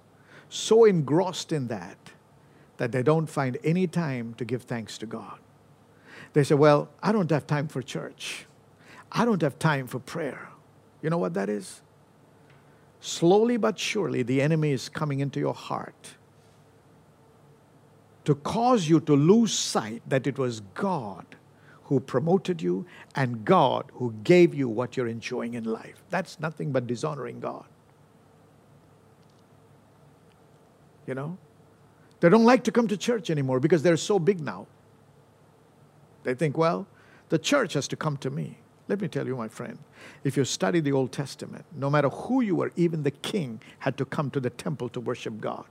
so 0.49 0.85
engrossed 0.85 1.53
in 1.53 1.69
that 1.69 1.99
that 2.79 2.91
they 2.91 3.03
don't 3.03 3.27
find 3.27 3.59
any 3.63 3.87
time 3.87 4.35
to 4.35 4.45
give 4.45 4.63
thanks 4.63 4.99
to 4.99 5.07
God. 5.07 5.39
They 6.33 6.43
say, 6.43 6.55
Well, 6.55 6.89
I 7.03 7.13
don't 7.13 7.31
have 7.31 7.47
time 7.47 7.69
for 7.69 7.83
church. 7.83 8.47
I 9.11 9.25
don't 9.25 9.43
have 9.43 9.59
time 9.59 9.87
for 9.87 9.99
prayer. 9.99 10.49
You 11.03 11.11
know 11.11 11.19
what 11.19 11.35
that 11.35 11.49
is? 11.49 11.83
Slowly 13.03 13.57
but 13.57 13.79
surely, 13.79 14.23
the 14.23 14.41
enemy 14.41 14.71
is 14.71 14.89
coming 14.89 15.21
into 15.21 15.41
your 15.41 15.55
heart 15.55 16.15
to 18.25 18.37
cause 18.37 18.89
you 18.89 19.01
to 19.01 19.15
lose 19.15 19.53
sight 19.53 20.03
that 20.09 20.27
it 20.27 20.39
was 20.39 20.61
God 20.75 21.27
who 21.85 21.99
promoted 21.99 22.63
you 22.63 22.87
and 23.17 23.45
God 23.45 23.87
who 23.95 24.15
gave 24.23 24.55
you 24.55 24.69
what 24.69 24.97
you're 24.97 25.09
enjoying 25.09 25.55
in 25.55 25.65
life. 25.65 26.03
That's 26.11 26.39
nothing 26.39 26.71
but 26.71 26.87
dishonoring 26.87 27.41
God. 27.41 27.65
You 31.07 31.15
know? 31.15 31.37
They 32.21 32.29
don't 32.29 32.45
like 32.45 32.63
to 32.65 32.73
come 32.73 32.87
to 32.87 32.97
church 32.97 33.29
anymore 33.31 33.59
because 33.59 33.83
they're 33.83 33.97
so 33.97 34.21
big 34.21 34.41
now. 34.41 34.69
They 36.23 36.35
think, 36.35 36.57
well, 36.57 36.87
the 37.31 37.39
church 37.39 37.73
has 37.73 37.89
to 37.89 37.97
come 37.97 38.17
to 38.19 38.31
me. 38.31 38.59
Let 38.87 39.01
me 39.01 39.09
tell 39.09 39.27
you, 39.27 39.37
my 39.37 39.49
friend, 39.49 39.79
if 40.25 40.37
you 40.37 40.45
study 40.45 40.81
the 40.81 40.93
Old 40.93 41.13
Testament, 41.13 41.65
no 41.75 41.91
matter 41.91 42.09
who 42.09 42.41
you 42.41 42.57
were, 42.57 42.73
even 42.77 43.03
the 43.03 43.11
king 43.11 43.61
had 43.81 43.97
to 43.99 44.05
come 44.05 44.31
to 44.31 44.41
the 44.41 44.51
temple 44.51 44.89
to 44.91 45.01
worship 45.01 45.41
God. 45.41 45.65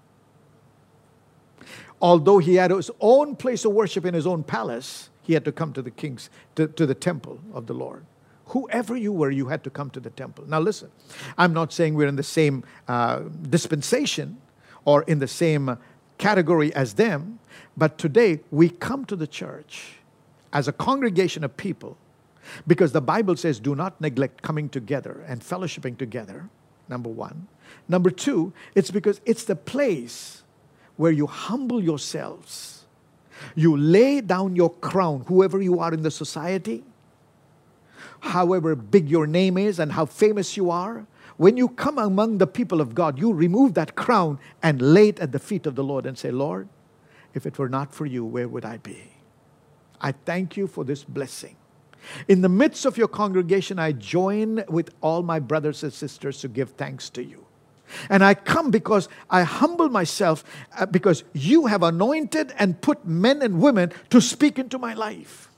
Although 2.01 2.39
he 2.39 2.55
had 2.55 2.71
his 2.71 2.89
own 2.99 3.35
place 3.35 3.63
of 3.65 3.73
worship 3.73 4.05
in 4.05 4.13
his 4.13 4.25
own 4.25 4.43
palace, 4.43 5.09
he 5.21 5.33
had 5.33 5.45
to 5.45 5.51
come 5.51 5.71
to 5.73 5.81
the 5.81 5.91
king's, 5.91 6.29
to, 6.55 6.67
to 6.67 6.85
the 6.85 6.95
temple 6.95 7.39
of 7.53 7.67
the 7.67 7.73
Lord. 7.73 8.05
Whoever 8.47 8.97
you 8.97 9.13
were, 9.13 9.31
you 9.31 9.47
had 9.47 9.63
to 9.63 9.69
come 9.69 9.89
to 9.91 9.99
the 9.99 10.09
temple. 10.09 10.45
Now, 10.47 10.59
listen, 10.59 10.91
I'm 11.37 11.53
not 11.53 11.71
saying 11.71 11.93
we're 11.93 12.07
in 12.07 12.15
the 12.15 12.23
same 12.23 12.63
uh, 12.87 13.21
dispensation 13.49 14.37
or 14.83 15.03
in 15.03 15.19
the 15.19 15.27
same 15.27 15.77
category 16.17 16.73
as 16.75 16.95
them, 16.95 17.39
but 17.77 17.97
today 17.97 18.41
we 18.51 18.69
come 18.69 19.05
to 19.05 19.15
the 19.15 19.27
church 19.27 19.97
as 20.51 20.67
a 20.67 20.73
congregation 20.73 21.43
of 21.43 21.55
people 21.55 21.97
because 22.67 22.91
the 22.91 23.01
Bible 23.01 23.35
says, 23.35 23.59
do 23.59 23.75
not 23.75 23.99
neglect 24.01 24.41
coming 24.41 24.69
together 24.69 25.23
and 25.27 25.41
fellowshipping 25.41 25.97
together, 25.97 26.49
number 26.89 27.09
one. 27.09 27.47
Number 27.87 28.09
two, 28.09 28.53
it's 28.75 28.91
because 28.91 29.21
it's 29.25 29.43
the 29.45 29.55
place 29.55 30.43
where 30.97 31.11
you 31.11 31.27
humble 31.27 31.83
yourselves. 31.83 32.85
You 33.55 33.77
lay 33.77 34.21
down 34.21 34.55
your 34.55 34.71
crown, 34.71 35.25
whoever 35.27 35.61
you 35.61 35.79
are 35.79 35.93
in 35.93 36.03
the 36.03 36.11
society. 36.11 36.83
however 38.21 38.75
big 38.75 39.09
your 39.09 39.27
name 39.27 39.57
is 39.57 39.79
and 39.79 39.91
how 39.91 40.05
famous 40.05 40.55
you 40.55 40.69
are, 40.71 41.05
when 41.37 41.57
you 41.57 41.67
come 41.69 41.97
among 41.97 42.37
the 42.37 42.47
people 42.47 42.79
of 42.79 42.93
God, 42.93 43.17
you 43.19 43.33
remove 43.33 43.73
that 43.73 43.95
crown 43.95 44.39
and 44.61 44.81
lay 44.81 45.09
it 45.09 45.19
at 45.19 45.31
the 45.31 45.39
feet 45.39 45.65
of 45.65 45.75
the 45.75 45.83
Lord 45.83 46.05
and 46.05 46.17
say, 46.17 46.31
Lord, 46.31 46.67
if 47.33 47.45
it 47.45 47.57
were 47.57 47.69
not 47.69 47.93
for 47.93 48.05
you, 48.05 48.23
where 48.23 48.47
would 48.47 48.65
I 48.65 48.77
be? 48.77 49.11
I 49.99 50.11
thank 50.11 50.55
you 50.55 50.67
for 50.67 50.83
this 50.83 51.03
blessing. 51.03 51.55
In 52.27 52.41
the 52.41 52.49
midst 52.49 52.85
of 52.85 52.97
your 52.97 53.07
congregation, 53.07 53.79
I 53.79 53.91
join 53.91 54.63
with 54.67 54.93
all 55.01 55.23
my 55.23 55.39
brothers 55.39 55.83
and 55.83 55.93
sisters 55.93 56.41
to 56.41 56.47
give 56.47 56.71
thanks 56.71 57.09
to 57.11 57.23
you. 57.23 57.45
And 58.09 58.23
I 58.23 58.33
come 58.33 58.71
because 58.71 59.09
I 59.29 59.43
humble 59.43 59.89
myself 59.89 60.43
uh, 60.77 60.85
because 60.85 61.23
you 61.33 61.67
have 61.67 61.83
anointed 61.83 62.53
and 62.57 62.79
put 62.79 63.05
men 63.05 63.41
and 63.41 63.61
women 63.61 63.91
to 64.09 64.21
speak 64.21 64.57
into 64.57 64.77
my 64.77 64.93
life. 64.93 65.49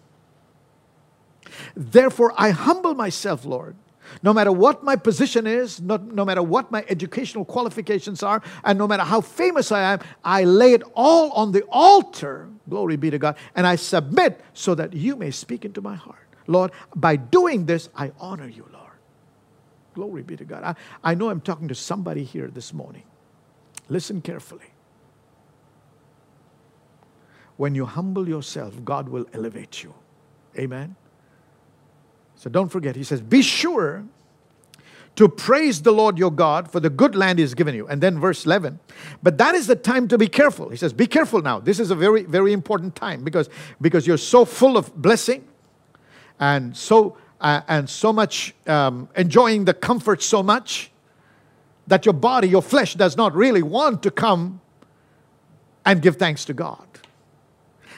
Therefore, 1.75 2.33
I 2.37 2.49
humble 2.49 2.95
myself, 2.95 3.45
Lord. 3.45 3.75
No 4.21 4.33
matter 4.33 4.51
what 4.51 4.83
my 4.83 4.95
position 4.95 5.47
is, 5.47 5.81
no, 5.81 5.97
no 5.97 6.25
matter 6.25 6.43
what 6.43 6.71
my 6.71 6.85
educational 6.89 7.45
qualifications 7.45 8.21
are, 8.21 8.41
and 8.63 8.77
no 8.77 8.87
matter 8.87 9.03
how 9.03 9.21
famous 9.21 9.71
I 9.71 9.93
am, 9.93 9.99
I 10.23 10.43
lay 10.43 10.73
it 10.73 10.83
all 10.93 11.31
on 11.31 11.51
the 11.51 11.63
altar, 11.69 12.49
glory 12.69 12.97
be 12.97 13.09
to 13.09 13.17
God, 13.17 13.37
and 13.55 13.65
I 13.65 13.75
submit 13.75 14.41
so 14.53 14.75
that 14.75 14.93
you 14.93 15.15
may 15.15 15.31
speak 15.31 15.65
into 15.65 15.81
my 15.81 15.95
heart. 15.95 16.22
Lord, 16.47 16.71
by 16.95 17.15
doing 17.15 17.65
this, 17.65 17.89
I 17.95 18.11
honor 18.19 18.47
you, 18.47 18.67
Lord. 18.71 18.83
Glory 19.93 20.23
be 20.23 20.35
to 20.35 20.45
God. 20.45 20.63
I, 20.63 20.75
I 21.03 21.13
know 21.15 21.29
I'm 21.29 21.41
talking 21.41 21.67
to 21.67 21.75
somebody 21.75 22.23
here 22.23 22.47
this 22.47 22.73
morning. 22.73 23.03
Listen 23.89 24.21
carefully. 24.21 24.73
When 27.57 27.75
you 27.75 27.85
humble 27.85 28.27
yourself, 28.27 28.83
God 28.83 29.09
will 29.09 29.25
elevate 29.33 29.83
you. 29.83 29.93
Amen. 30.57 30.95
So 32.35 32.49
don't 32.49 32.69
forget, 32.69 32.95
he 32.95 33.03
says, 33.03 33.21
Be 33.21 33.41
sure 33.41 34.03
to 35.15 35.29
praise 35.29 35.83
the 35.83 35.91
Lord 35.91 36.17
your 36.17 36.31
God 36.31 36.71
for 36.71 36.79
the 36.79 36.89
good 36.89 37.15
land 37.15 37.37
he 37.37 37.43
has 37.43 37.53
given 37.53 37.75
you. 37.75 37.87
And 37.87 38.01
then 38.01 38.19
verse 38.19 38.45
11, 38.47 38.79
but 39.21 39.37
that 39.37 39.53
is 39.53 39.67
the 39.67 39.75
time 39.75 40.07
to 40.07 40.17
be 40.17 40.27
careful. 40.27 40.69
He 40.69 40.77
says, 40.77 40.91
Be 40.91 41.05
careful 41.05 41.41
now. 41.41 41.59
This 41.59 41.79
is 41.79 41.91
a 41.91 41.95
very, 41.95 42.23
very 42.23 42.51
important 42.51 42.95
time 42.95 43.23
because, 43.23 43.49
because 43.79 44.07
you're 44.07 44.17
so 44.17 44.43
full 44.43 44.75
of 44.75 44.93
blessing 44.95 45.47
and 46.39 46.75
so 46.75 47.17
uh, 47.41 47.61
and 47.67 47.89
so 47.89 48.13
much 48.13 48.55
um, 48.67 49.09
enjoying 49.15 49.65
the 49.65 49.73
comfort 49.73 50.23
so 50.23 50.41
much 50.41 50.89
that 51.87 52.05
your 52.05 52.13
body, 52.13 52.47
your 52.47 52.61
flesh, 52.61 52.93
does 52.95 53.17
not 53.17 53.35
really 53.35 53.61
want 53.61 54.01
to 54.03 54.09
come 54.09 54.61
and 55.85 56.01
give 56.01 56.15
thanks 56.15 56.45
to 56.45 56.53
God. 56.53 56.87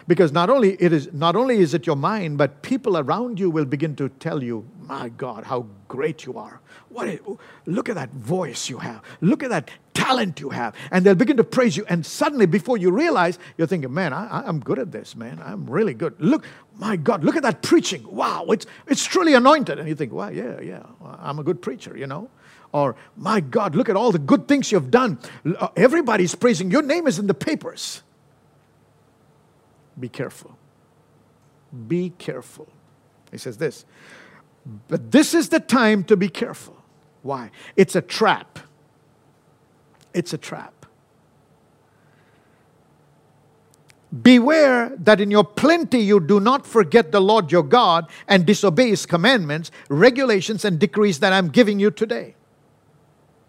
Because 0.07 0.31
not 0.31 0.49
only 0.49 0.73
it 0.79 0.93
is 0.93 1.11
not 1.13 1.35
only 1.35 1.57
is 1.57 1.73
it 1.73 1.87
your 1.87 1.95
mind, 1.95 2.37
but 2.37 2.61
people 2.61 2.97
around 2.97 3.39
you 3.39 3.49
will 3.49 3.65
begin 3.65 3.95
to 3.95 4.09
tell 4.09 4.43
you, 4.43 4.65
"My 4.79 5.09
God, 5.09 5.45
how 5.45 5.65
great 5.87 6.25
you 6.25 6.37
are! 6.37 6.61
What? 6.89 7.07
Is, 7.07 7.19
look 7.65 7.89
at 7.89 7.95
that 7.95 8.11
voice 8.11 8.69
you 8.69 8.77
have! 8.77 9.01
Look 9.21 9.41
at 9.41 9.49
that 9.49 9.71
talent 9.95 10.39
you 10.39 10.51
have!" 10.51 10.75
And 10.91 11.03
they'll 11.03 11.15
begin 11.15 11.37
to 11.37 11.43
praise 11.43 11.75
you. 11.75 11.85
And 11.89 12.05
suddenly, 12.05 12.45
before 12.45 12.77
you 12.77 12.91
realize, 12.91 13.39
you're 13.57 13.65
thinking, 13.65 13.91
"Man, 13.91 14.13
I, 14.13 14.43
I'm 14.45 14.59
good 14.59 14.77
at 14.77 14.91
this, 14.91 15.15
man. 15.15 15.41
I'm 15.43 15.65
really 15.67 15.95
good. 15.95 16.13
Look, 16.19 16.45
my 16.77 16.97
God, 16.97 17.23
look 17.23 17.35
at 17.35 17.43
that 17.43 17.63
preaching! 17.63 18.05
Wow, 18.07 18.45
it's 18.49 18.67
it's 18.85 19.05
truly 19.05 19.33
anointed." 19.33 19.79
And 19.79 19.89
you 19.89 19.95
think, 19.95 20.13
"Well, 20.13 20.31
yeah, 20.31 20.61
yeah, 20.61 20.83
I'm 21.03 21.39
a 21.39 21.43
good 21.43 21.61
preacher," 21.61 21.97
you 21.97 22.07
know 22.07 22.29
or 22.71 22.93
my 23.15 23.39
God, 23.39 23.73
look 23.73 23.87
at 23.87 23.95
all 23.95 24.11
the 24.11 24.19
good 24.19 24.49
things 24.49 24.69
you've 24.69 24.91
done. 24.91 25.17
Uh, 25.45 25.69
everybody's 25.77 26.35
praising. 26.35 26.69
Your 26.69 26.81
name 26.81 27.07
is 27.07 27.17
in 27.17 27.25
the 27.25 27.33
papers. 27.33 28.03
Be 29.99 30.09
careful. 30.09 30.57
Be 31.87 32.11
careful. 32.17 32.67
He 33.31 33.37
says 33.37 33.57
this. 33.57 33.85
But 34.87 35.11
this 35.11 35.33
is 35.33 35.49
the 35.49 35.59
time 35.59 36.03
to 36.05 36.17
be 36.17 36.29
careful. 36.29 36.75
Why? 37.21 37.51
It's 37.75 37.95
a 37.95 38.01
trap. 38.01 38.59
It's 40.13 40.33
a 40.33 40.37
trap. 40.37 40.73
Beware 44.21 44.93
that 44.97 45.19
in 45.19 45.29
your 45.29 45.43
plenty 45.43 45.99
you 45.99 46.19
do 46.19 46.39
not 46.39 46.65
forget 46.65 47.11
the 47.11 47.19
Lord 47.19 47.51
your 47.51 47.63
God 47.63 48.07
and 48.27 48.45
disobey 48.45 48.89
his 48.89 49.05
commandments, 49.05 49.71
regulations, 49.89 50.63
and 50.63 50.79
decrees 50.79 51.19
that 51.19 51.33
I'm 51.33 51.49
giving 51.49 51.79
you 51.79 51.91
today. 51.91 52.35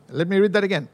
Let 0.08 0.28
me 0.28 0.38
read 0.38 0.52
that 0.54 0.64
again. 0.64 0.88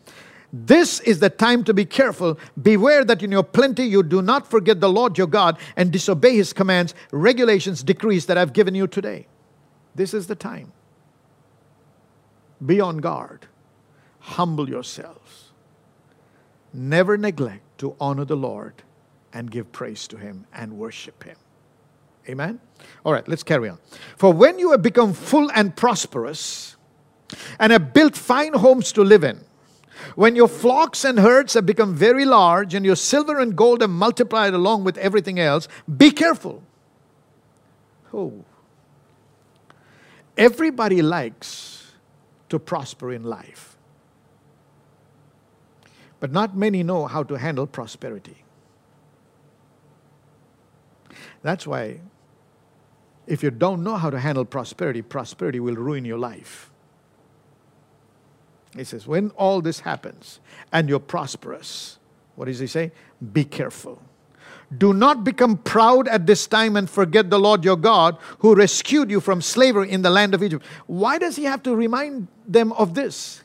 This 0.52 1.00
is 1.00 1.20
the 1.20 1.30
time 1.30 1.64
to 1.64 1.72
be 1.72 1.86
careful. 1.86 2.38
Beware 2.60 3.04
that 3.06 3.22
in 3.22 3.32
your 3.32 3.42
plenty 3.42 3.84
you 3.84 4.02
do 4.02 4.20
not 4.20 4.46
forget 4.46 4.80
the 4.80 4.88
Lord 4.88 5.16
your 5.16 5.26
God 5.26 5.58
and 5.76 5.90
disobey 5.90 6.36
his 6.36 6.52
commands, 6.52 6.94
regulations, 7.10 7.82
decrees 7.82 8.26
that 8.26 8.36
I've 8.36 8.52
given 8.52 8.74
you 8.74 8.86
today. 8.86 9.26
This 9.94 10.12
is 10.12 10.26
the 10.26 10.34
time. 10.34 10.72
Be 12.64 12.80
on 12.80 12.98
guard. 12.98 13.46
Humble 14.20 14.68
yourselves. 14.68 15.52
Never 16.74 17.16
neglect 17.16 17.78
to 17.78 17.96
honor 17.98 18.24
the 18.24 18.36
Lord 18.36 18.82
and 19.32 19.50
give 19.50 19.72
praise 19.72 20.06
to 20.08 20.16
him 20.18 20.46
and 20.52 20.78
worship 20.78 21.24
him. 21.24 21.36
Amen? 22.28 22.60
All 23.04 23.12
right, 23.12 23.26
let's 23.26 23.42
carry 23.42 23.68
on. 23.68 23.78
For 24.16 24.32
when 24.32 24.58
you 24.58 24.70
have 24.70 24.82
become 24.82 25.12
full 25.12 25.50
and 25.54 25.74
prosperous 25.74 26.76
and 27.58 27.72
have 27.72 27.92
built 27.92 28.16
fine 28.16 28.52
homes 28.52 28.92
to 28.92 29.02
live 29.02 29.24
in, 29.24 29.40
when 30.14 30.36
your 30.36 30.48
flocks 30.48 31.04
and 31.04 31.18
herds 31.18 31.54
have 31.54 31.66
become 31.66 31.94
very 31.94 32.24
large 32.24 32.74
and 32.74 32.84
your 32.84 32.96
silver 32.96 33.38
and 33.38 33.56
gold 33.56 33.80
have 33.80 33.90
multiplied 33.90 34.54
along 34.54 34.84
with 34.84 34.98
everything 34.98 35.38
else, 35.38 35.68
be 35.96 36.10
careful. 36.10 36.62
Oh. 38.12 38.44
Everybody 40.36 41.02
likes 41.02 41.92
to 42.48 42.58
prosper 42.58 43.12
in 43.12 43.24
life. 43.24 43.76
But 46.20 46.32
not 46.32 46.56
many 46.56 46.82
know 46.82 47.06
how 47.06 47.22
to 47.24 47.34
handle 47.34 47.66
prosperity. 47.66 48.44
That's 51.42 51.66
why, 51.66 52.00
if 53.26 53.42
you 53.42 53.50
don't 53.50 53.82
know 53.82 53.96
how 53.96 54.10
to 54.10 54.18
handle 54.18 54.44
prosperity, 54.44 55.02
prosperity 55.02 55.60
will 55.60 55.74
ruin 55.74 56.04
your 56.04 56.18
life. 56.18 56.71
He 58.76 58.84
says, 58.84 59.06
when 59.06 59.30
all 59.30 59.60
this 59.60 59.80
happens 59.80 60.40
and 60.72 60.88
you're 60.88 60.98
prosperous, 60.98 61.98
what 62.36 62.46
does 62.46 62.58
he 62.58 62.66
say? 62.66 62.92
Be 63.32 63.44
careful. 63.44 64.00
Do 64.76 64.94
not 64.94 65.22
become 65.22 65.58
proud 65.58 66.08
at 66.08 66.26
this 66.26 66.46
time 66.46 66.76
and 66.76 66.88
forget 66.88 67.28
the 67.28 67.38
Lord 67.38 67.62
your 67.62 67.76
God 67.76 68.16
who 68.38 68.54
rescued 68.54 69.10
you 69.10 69.20
from 69.20 69.42
slavery 69.42 69.90
in 69.90 70.00
the 70.00 70.08
land 70.08 70.32
of 70.32 70.42
Egypt. 70.42 70.64
Why 70.86 71.18
does 71.18 71.36
he 71.36 71.44
have 71.44 71.62
to 71.64 71.76
remind 71.76 72.28
them 72.48 72.72
of 72.72 72.94
this? 72.94 73.42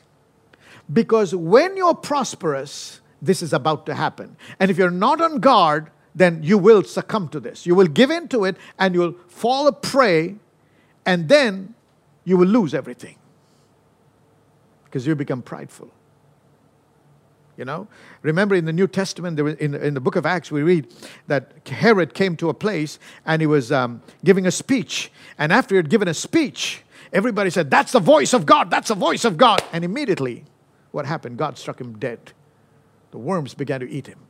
Because 0.90 1.34
when 1.34 1.76
you're 1.76 1.94
prosperous, 1.94 3.02
this 3.20 3.42
is 3.42 3.52
about 3.52 3.84
to 3.86 3.94
happen. 3.94 4.36
And 4.58 4.70
if 4.70 4.78
you're 4.78 4.90
not 4.90 5.20
on 5.20 5.40
guard, 5.40 5.90
then 6.14 6.42
you 6.42 6.56
will 6.56 6.82
succumb 6.82 7.28
to 7.28 7.40
this. 7.40 7.66
You 7.66 7.74
will 7.74 7.88
give 7.88 8.10
in 8.10 8.28
to 8.28 8.46
it 8.46 8.56
and 8.78 8.94
you'll 8.94 9.14
fall 9.28 9.66
a 9.66 9.72
prey, 9.72 10.36
and 11.04 11.28
then 11.28 11.74
you 12.24 12.38
will 12.38 12.48
lose 12.48 12.72
everything 12.72 13.17
because 14.88 15.06
you 15.06 15.14
become 15.14 15.42
prideful. 15.42 15.90
You 17.56 17.64
know, 17.64 17.88
remember 18.22 18.54
in 18.54 18.66
the 18.66 18.72
New 18.72 18.86
Testament, 18.86 19.34
there 19.34 19.44
was, 19.44 19.56
in, 19.56 19.74
in 19.74 19.94
the 19.94 20.00
book 20.00 20.14
of 20.14 20.24
Acts, 20.24 20.52
we 20.52 20.62
read 20.62 20.86
that 21.26 21.66
Herod 21.66 22.14
came 22.14 22.36
to 22.36 22.48
a 22.50 22.54
place 22.54 23.00
and 23.26 23.42
he 23.42 23.46
was 23.46 23.72
um, 23.72 24.00
giving 24.24 24.46
a 24.46 24.52
speech. 24.52 25.10
And 25.38 25.52
after 25.52 25.74
he 25.74 25.76
had 25.78 25.90
given 25.90 26.06
a 26.06 26.14
speech, 26.14 26.84
everybody 27.12 27.50
said, 27.50 27.68
That's 27.68 27.90
the 27.90 28.00
voice 28.00 28.32
of 28.32 28.46
God, 28.46 28.70
that's 28.70 28.88
the 28.88 28.94
voice 28.94 29.24
of 29.24 29.36
God. 29.36 29.60
And 29.72 29.84
immediately, 29.84 30.44
what 30.92 31.04
happened? 31.04 31.36
God 31.36 31.58
struck 31.58 31.80
him 31.80 31.98
dead. 31.98 32.32
The 33.10 33.18
worms 33.18 33.54
began 33.54 33.80
to 33.80 33.90
eat 33.90 34.06
him. 34.06 34.20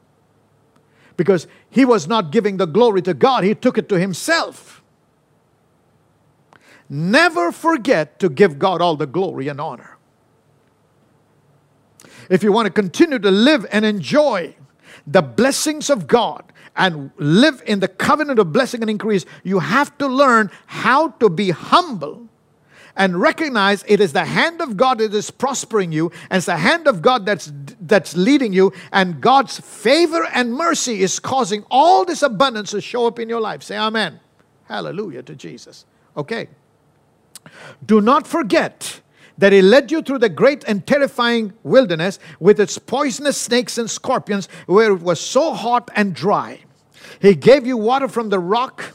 Because 1.19 1.47
he 1.69 1.85
was 1.85 2.09
not 2.09 2.33
giving 2.33 2.57
the 2.57 2.67
glory 2.67 3.03
to 3.03 3.13
God, 3.13 3.45
he 3.45 3.55
took 3.55 3.77
it 3.77 3.91
to 3.91 3.99
himself. 3.99 4.83
Never 6.89 7.53
forget 7.53 8.19
to 8.21 8.31
give 8.31 8.59
God 8.59 8.81
all 8.81 8.97
the 8.97 9.07
glory 9.07 9.49
and 9.49 9.61
honor 9.61 9.98
if 12.29 12.43
you 12.43 12.53
want 12.53 12.67
to 12.67 12.73
continue 12.73 13.19
to 13.19 13.31
live 13.31 13.67
and 13.71 13.85
enjoy 13.85 14.55
the 15.07 15.23
blessings 15.23 15.91
of 15.91 16.07
God 16.07 16.45
and 16.77 17.11
live 17.17 17.63
in 17.67 17.81
the 17.81 17.89
covenant 17.89 18.39
of 18.39 18.53
blessing 18.53 18.83
and 18.83 18.91
increase, 18.91 19.25
you 19.43 19.59
have 19.59 19.97
to 19.99 20.07
learn 20.07 20.51
how 20.67 21.09
to 21.09 21.29
be 21.29 21.51
humble 21.51 22.29
and 22.99 23.21
recognize 23.21 23.85
it 23.87 24.01
is 24.01 24.13
the 24.13 24.25
hand 24.25 24.61
of 24.61 24.77
God 24.77 24.99
that 24.99 25.15
is 25.15 25.31
prospering 25.31 25.93
you, 25.93 26.11
and 26.31 26.39
it's 26.39 26.47
the 26.47 26.57
hand 26.57 26.89
of 26.89 27.01
God 27.01 27.25
that's 27.25 27.53
that's 27.81 28.17
leading 28.17 28.53
you, 28.53 28.73
and 28.93 29.21
God's 29.21 29.61
favor 29.61 30.27
and 30.35 30.53
mercy 30.53 31.01
is 31.01 31.21
causing 31.21 31.65
all 31.71 32.05
this 32.05 32.23
abundance 32.23 32.73
to 32.73 32.81
show 32.81 33.07
up 33.07 33.21
in 33.21 33.29
your 33.29 33.41
life. 33.41 33.63
Say 33.63 33.79
amen. 33.79 34.19
Hallelujah 34.65 35.23
to 35.23 35.37
Jesus. 35.37 35.87
Okay. 36.17 36.49
Do 37.87 38.01
not 38.01 38.27
forget 38.27 39.01
that 39.39 39.53
he 39.53 39.63
led 39.63 39.91
you 39.91 40.03
through 40.03 40.19
the 40.19 40.29
great 40.29 40.65
and 40.65 40.87
terrifying 40.87 41.53
wilderness 41.63 42.19
with 42.41 42.61
its 42.61 42.77
poisonous 42.77 43.37
snakes 43.37 43.79
and 43.79 43.91
scorpions, 43.91 44.49
where 44.67 44.93
it 44.93 45.01
was 45.01 45.21
so 45.21 45.55
hot 45.55 45.89
and 45.95 46.15
dry. 46.15 46.61
He 47.21 47.35
gave 47.35 47.67
you 47.67 47.77
water 47.77 48.09
from 48.09 48.29
the 48.29 48.39
rock. 48.39 48.95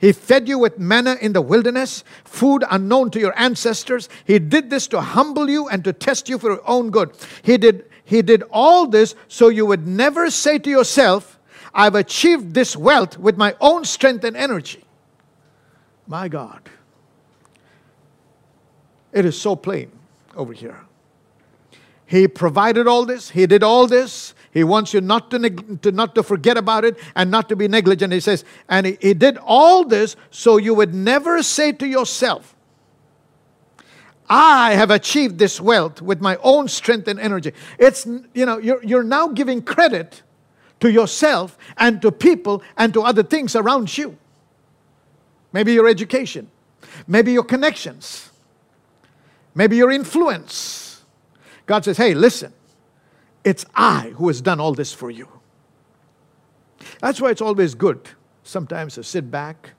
He 0.00 0.12
fed 0.12 0.48
you 0.48 0.58
with 0.58 0.78
manna 0.78 1.16
in 1.20 1.32
the 1.32 1.40
wilderness, 1.40 2.04
food 2.24 2.64
unknown 2.70 3.10
to 3.12 3.20
your 3.20 3.38
ancestors. 3.38 4.08
He 4.24 4.38
did 4.38 4.70
this 4.70 4.88
to 4.88 5.00
humble 5.00 5.48
you 5.48 5.68
and 5.68 5.84
to 5.84 5.92
test 5.92 6.28
you 6.28 6.38
for 6.38 6.50
your 6.50 6.68
own 6.68 6.90
good. 6.90 7.12
He 7.42 7.56
did, 7.56 7.84
he 8.04 8.22
did 8.22 8.42
all 8.50 8.86
this 8.86 9.14
so 9.28 9.48
you 9.48 9.66
would 9.66 9.86
never 9.86 10.30
say 10.30 10.58
to 10.58 10.70
yourself, 10.70 11.38
I've 11.74 11.94
achieved 11.94 12.54
this 12.54 12.76
wealth 12.76 13.18
with 13.18 13.36
my 13.36 13.54
own 13.60 13.84
strength 13.84 14.24
and 14.24 14.36
energy. 14.36 14.84
My 16.06 16.28
God. 16.28 16.68
It 19.12 19.24
is 19.24 19.40
so 19.40 19.56
plain 19.56 19.90
over 20.34 20.52
here. 20.52 20.80
He 22.06 22.28
provided 22.28 22.86
all 22.86 23.04
this, 23.04 23.30
He 23.30 23.46
did 23.46 23.62
all 23.62 23.86
this. 23.86 24.34
He 24.52 24.64
wants 24.64 24.92
you 24.92 25.00
not 25.00 25.30
to, 25.30 25.38
neg- 25.38 25.80
to, 25.80 25.92
not 25.92 26.14
to 26.14 26.22
forget 26.22 26.58
about 26.58 26.84
it 26.84 26.98
and 27.16 27.30
not 27.30 27.48
to 27.48 27.56
be 27.56 27.68
negligent. 27.68 28.12
He 28.12 28.20
says, 28.20 28.44
and 28.68 28.84
he, 28.84 28.98
he 29.00 29.14
did 29.14 29.38
all 29.38 29.82
this 29.84 30.14
so 30.30 30.58
you 30.58 30.74
would 30.74 30.92
never 30.94 31.42
say 31.42 31.72
to 31.72 31.86
yourself, 31.86 32.54
I 34.28 34.74
have 34.74 34.90
achieved 34.90 35.38
this 35.38 35.58
wealth 35.58 36.02
with 36.02 36.20
my 36.20 36.36
own 36.42 36.68
strength 36.68 37.08
and 37.08 37.18
energy. 37.18 37.52
It's, 37.78 38.04
you 38.34 38.44
know, 38.44 38.58
you're, 38.58 38.84
you're 38.84 39.02
now 39.02 39.28
giving 39.28 39.62
credit 39.62 40.22
to 40.80 40.92
yourself 40.92 41.56
and 41.78 42.02
to 42.02 42.12
people 42.12 42.62
and 42.76 42.92
to 42.92 43.02
other 43.02 43.22
things 43.22 43.56
around 43.56 43.96
you. 43.96 44.18
Maybe 45.52 45.72
your 45.72 45.88
education, 45.88 46.50
maybe 47.06 47.32
your 47.32 47.44
connections, 47.44 48.31
maybe 49.54 49.76
your 49.76 49.90
influence. 49.90 51.04
God 51.66 51.84
says, 51.84 51.96
hey, 51.96 52.14
listen, 52.14 52.52
it's 53.44 53.64
I 53.74 54.12
who 54.16 54.28
has 54.28 54.40
done 54.40 54.60
all 54.60 54.74
this 54.74 54.92
for 54.92 55.10
you. 55.10 55.28
That's 57.00 57.20
why 57.20 57.30
it's 57.30 57.40
always 57.40 57.74
good 57.74 58.08
sometimes 58.42 58.94
to 58.94 59.04
sit 59.04 59.30
back 59.30 59.70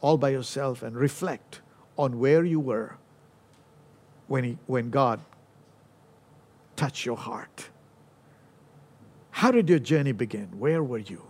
all 0.00 0.16
by 0.16 0.30
yourself 0.30 0.82
and 0.82 0.96
reflect 0.96 1.60
on 1.96 2.18
where 2.18 2.44
you 2.44 2.60
were 2.60 2.96
when, 4.26 4.44
he, 4.44 4.58
when 4.66 4.90
God 4.90 5.20
touched 6.76 7.04
your 7.04 7.16
heart. 7.16 7.68
How 9.32 9.50
did 9.50 9.68
your 9.68 9.78
journey 9.78 10.12
begin? 10.12 10.58
Where 10.58 10.82
were 10.82 10.98
you? 10.98 11.22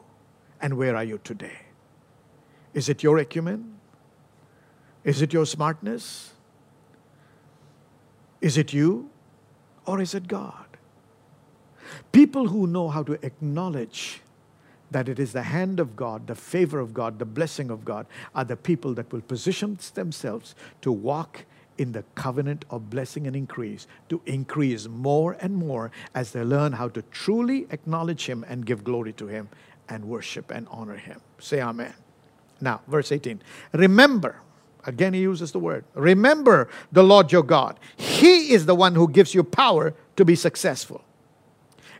And 0.60 0.76
where 0.76 0.96
are 0.96 1.04
you 1.04 1.18
today? 1.22 1.58
Is 2.74 2.88
it 2.88 3.02
your 3.02 3.18
acumen? 3.18 3.78
Is 5.02 5.22
it 5.22 5.32
your 5.32 5.46
smartness? 5.46 6.34
Is 8.40 8.56
it 8.56 8.72
you? 8.72 9.10
Or 9.86 10.00
is 10.00 10.14
it 10.14 10.28
God? 10.28 10.66
People 12.12 12.48
who 12.48 12.66
know 12.66 12.88
how 12.88 13.02
to 13.02 13.12
acknowledge 13.24 14.20
that 14.90 15.08
it 15.08 15.18
is 15.18 15.32
the 15.32 15.42
hand 15.42 15.78
of 15.78 15.94
God, 15.96 16.26
the 16.26 16.34
favor 16.34 16.80
of 16.80 16.92
God, 16.92 17.18
the 17.18 17.24
blessing 17.24 17.70
of 17.70 17.84
God, 17.84 18.06
are 18.34 18.44
the 18.44 18.56
people 18.56 18.94
that 18.94 19.12
will 19.12 19.20
position 19.20 19.78
themselves 19.94 20.54
to 20.82 20.90
walk 20.90 21.44
in 21.78 21.92
the 21.92 22.04
covenant 22.14 22.64
of 22.70 22.90
blessing 22.90 23.26
and 23.26 23.34
increase, 23.34 23.86
to 24.08 24.20
increase 24.26 24.86
more 24.86 25.36
and 25.40 25.54
more 25.56 25.90
as 26.14 26.32
they 26.32 26.42
learn 26.42 26.72
how 26.72 26.88
to 26.88 27.02
truly 27.10 27.66
acknowledge 27.70 28.26
Him 28.26 28.44
and 28.48 28.66
give 28.66 28.84
glory 28.84 29.12
to 29.14 29.26
Him 29.26 29.48
and 29.88 30.04
worship 30.04 30.50
and 30.50 30.66
honor 30.70 30.96
Him. 30.96 31.20
Say 31.38 31.60
Amen. 31.60 31.94
Now, 32.60 32.82
verse 32.86 33.12
18. 33.12 33.40
Remember, 33.72 34.36
again, 34.86 35.14
he 35.14 35.20
uses 35.20 35.52
the 35.52 35.58
word, 35.58 35.84
remember 35.94 36.68
the 36.92 37.02
Lord 37.02 37.32
your 37.32 37.42
God. 37.42 37.78
He 37.96 38.52
is 38.52 38.66
the 38.66 38.74
one 38.74 38.94
who 38.94 39.08
gives 39.08 39.34
you 39.34 39.42
power 39.42 39.94
to 40.16 40.24
be 40.24 40.34
successful. 40.34 41.02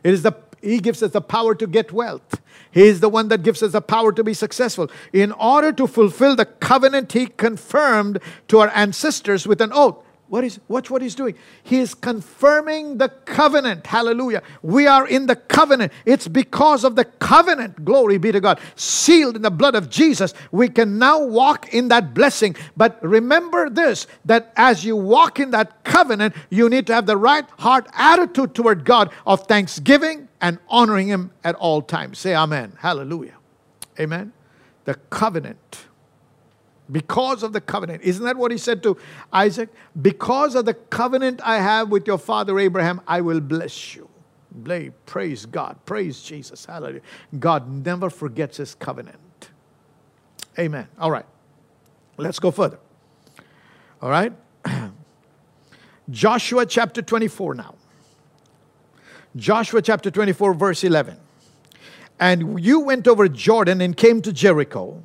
It 0.03 0.13
is 0.13 0.23
the 0.23 0.35
he 0.61 0.79
gives 0.79 1.01
us 1.01 1.11
the 1.11 1.21
power 1.21 1.55
to 1.55 1.65
get 1.65 1.91
wealth. 1.91 2.39
He 2.71 2.83
is 2.83 2.99
the 2.99 3.09
one 3.09 3.29
that 3.29 3.43
gives 3.43 3.63
us 3.63 3.71
the 3.71 3.81
power 3.81 4.11
to 4.11 4.23
be 4.23 4.33
successful. 4.33 4.89
In 5.11 5.31
order 5.33 5.71
to 5.73 5.87
fulfill 5.87 6.35
the 6.35 6.45
covenant 6.45 7.11
he 7.11 7.27
confirmed 7.27 8.19
to 8.47 8.59
our 8.59 8.69
ancestors 8.75 9.47
with 9.47 9.59
an 9.59 9.71
oath. 9.73 9.97
What 10.31 10.45
is 10.45 10.61
watch 10.69 10.89
what 10.89 11.01
he's 11.01 11.13
doing? 11.13 11.35
He 11.61 11.79
is 11.79 11.93
confirming 11.93 12.99
the 12.99 13.09
covenant. 13.09 13.85
Hallelujah. 13.85 14.41
We 14.61 14.87
are 14.87 15.05
in 15.05 15.25
the 15.25 15.35
covenant. 15.35 15.91
It's 16.05 16.25
because 16.25 16.85
of 16.85 16.95
the 16.95 17.03
covenant. 17.03 17.83
Glory 17.83 18.17
be 18.17 18.31
to 18.31 18.39
God. 18.39 18.57
Sealed 18.77 19.35
in 19.35 19.41
the 19.41 19.51
blood 19.51 19.75
of 19.75 19.89
Jesus, 19.89 20.33
we 20.49 20.69
can 20.69 20.97
now 20.97 21.21
walk 21.21 21.73
in 21.73 21.89
that 21.89 22.13
blessing. 22.13 22.55
But 22.77 22.97
remember 23.03 23.69
this 23.69 24.07
that 24.23 24.53
as 24.55 24.85
you 24.85 24.95
walk 24.95 25.41
in 25.41 25.51
that 25.51 25.83
covenant, 25.83 26.33
you 26.49 26.69
need 26.69 26.87
to 26.87 26.93
have 26.93 27.07
the 27.07 27.17
right 27.17 27.43
heart 27.59 27.87
attitude 27.91 28.55
toward 28.55 28.85
God 28.85 29.11
of 29.27 29.47
thanksgiving 29.47 30.29
and 30.39 30.59
honoring 30.69 31.09
him 31.09 31.31
at 31.43 31.55
all 31.55 31.81
times. 31.81 32.19
Say 32.19 32.33
amen. 32.33 32.77
Hallelujah. 32.79 33.35
Amen. 33.99 34.31
The 34.85 34.95
covenant 35.09 35.87
because 36.91 37.43
of 37.43 37.53
the 37.53 37.61
covenant. 37.61 38.03
Isn't 38.03 38.25
that 38.25 38.37
what 38.37 38.51
he 38.51 38.57
said 38.57 38.83
to 38.83 38.97
Isaac? 39.31 39.69
Because 40.01 40.55
of 40.55 40.65
the 40.65 40.73
covenant 40.73 41.41
I 41.43 41.59
have 41.59 41.89
with 41.89 42.07
your 42.07 42.17
father 42.17 42.59
Abraham, 42.59 43.01
I 43.07 43.21
will 43.21 43.39
bless 43.39 43.95
you. 43.95 44.09
Praise 45.05 45.45
God. 45.45 45.77
Praise 45.85 46.21
Jesus. 46.21 46.65
Hallelujah. 46.65 47.01
God 47.39 47.69
never 47.69 48.09
forgets 48.09 48.57
his 48.57 48.75
covenant. 48.75 49.17
Amen. 50.59 50.87
All 50.99 51.09
right. 51.09 51.25
Let's 52.17 52.39
go 52.39 52.51
further. 52.51 52.79
All 54.01 54.09
right. 54.09 54.33
Joshua 56.09 56.65
chapter 56.65 57.01
24 57.01 57.55
now. 57.55 57.75
Joshua 59.35 59.81
chapter 59.81 60.11
24, 60.11 60.53
verse 60.53 60.83
11. 60.83 61.17
And 62.19 62.63
you 62.63 62.81
went 62.81 63.07
over 63.07 63.29
Jordan 63.29 63.79
and 63.79 63.95
came 63.95 64.21
to 64.23 64.33
Jericho. 64.33 65.01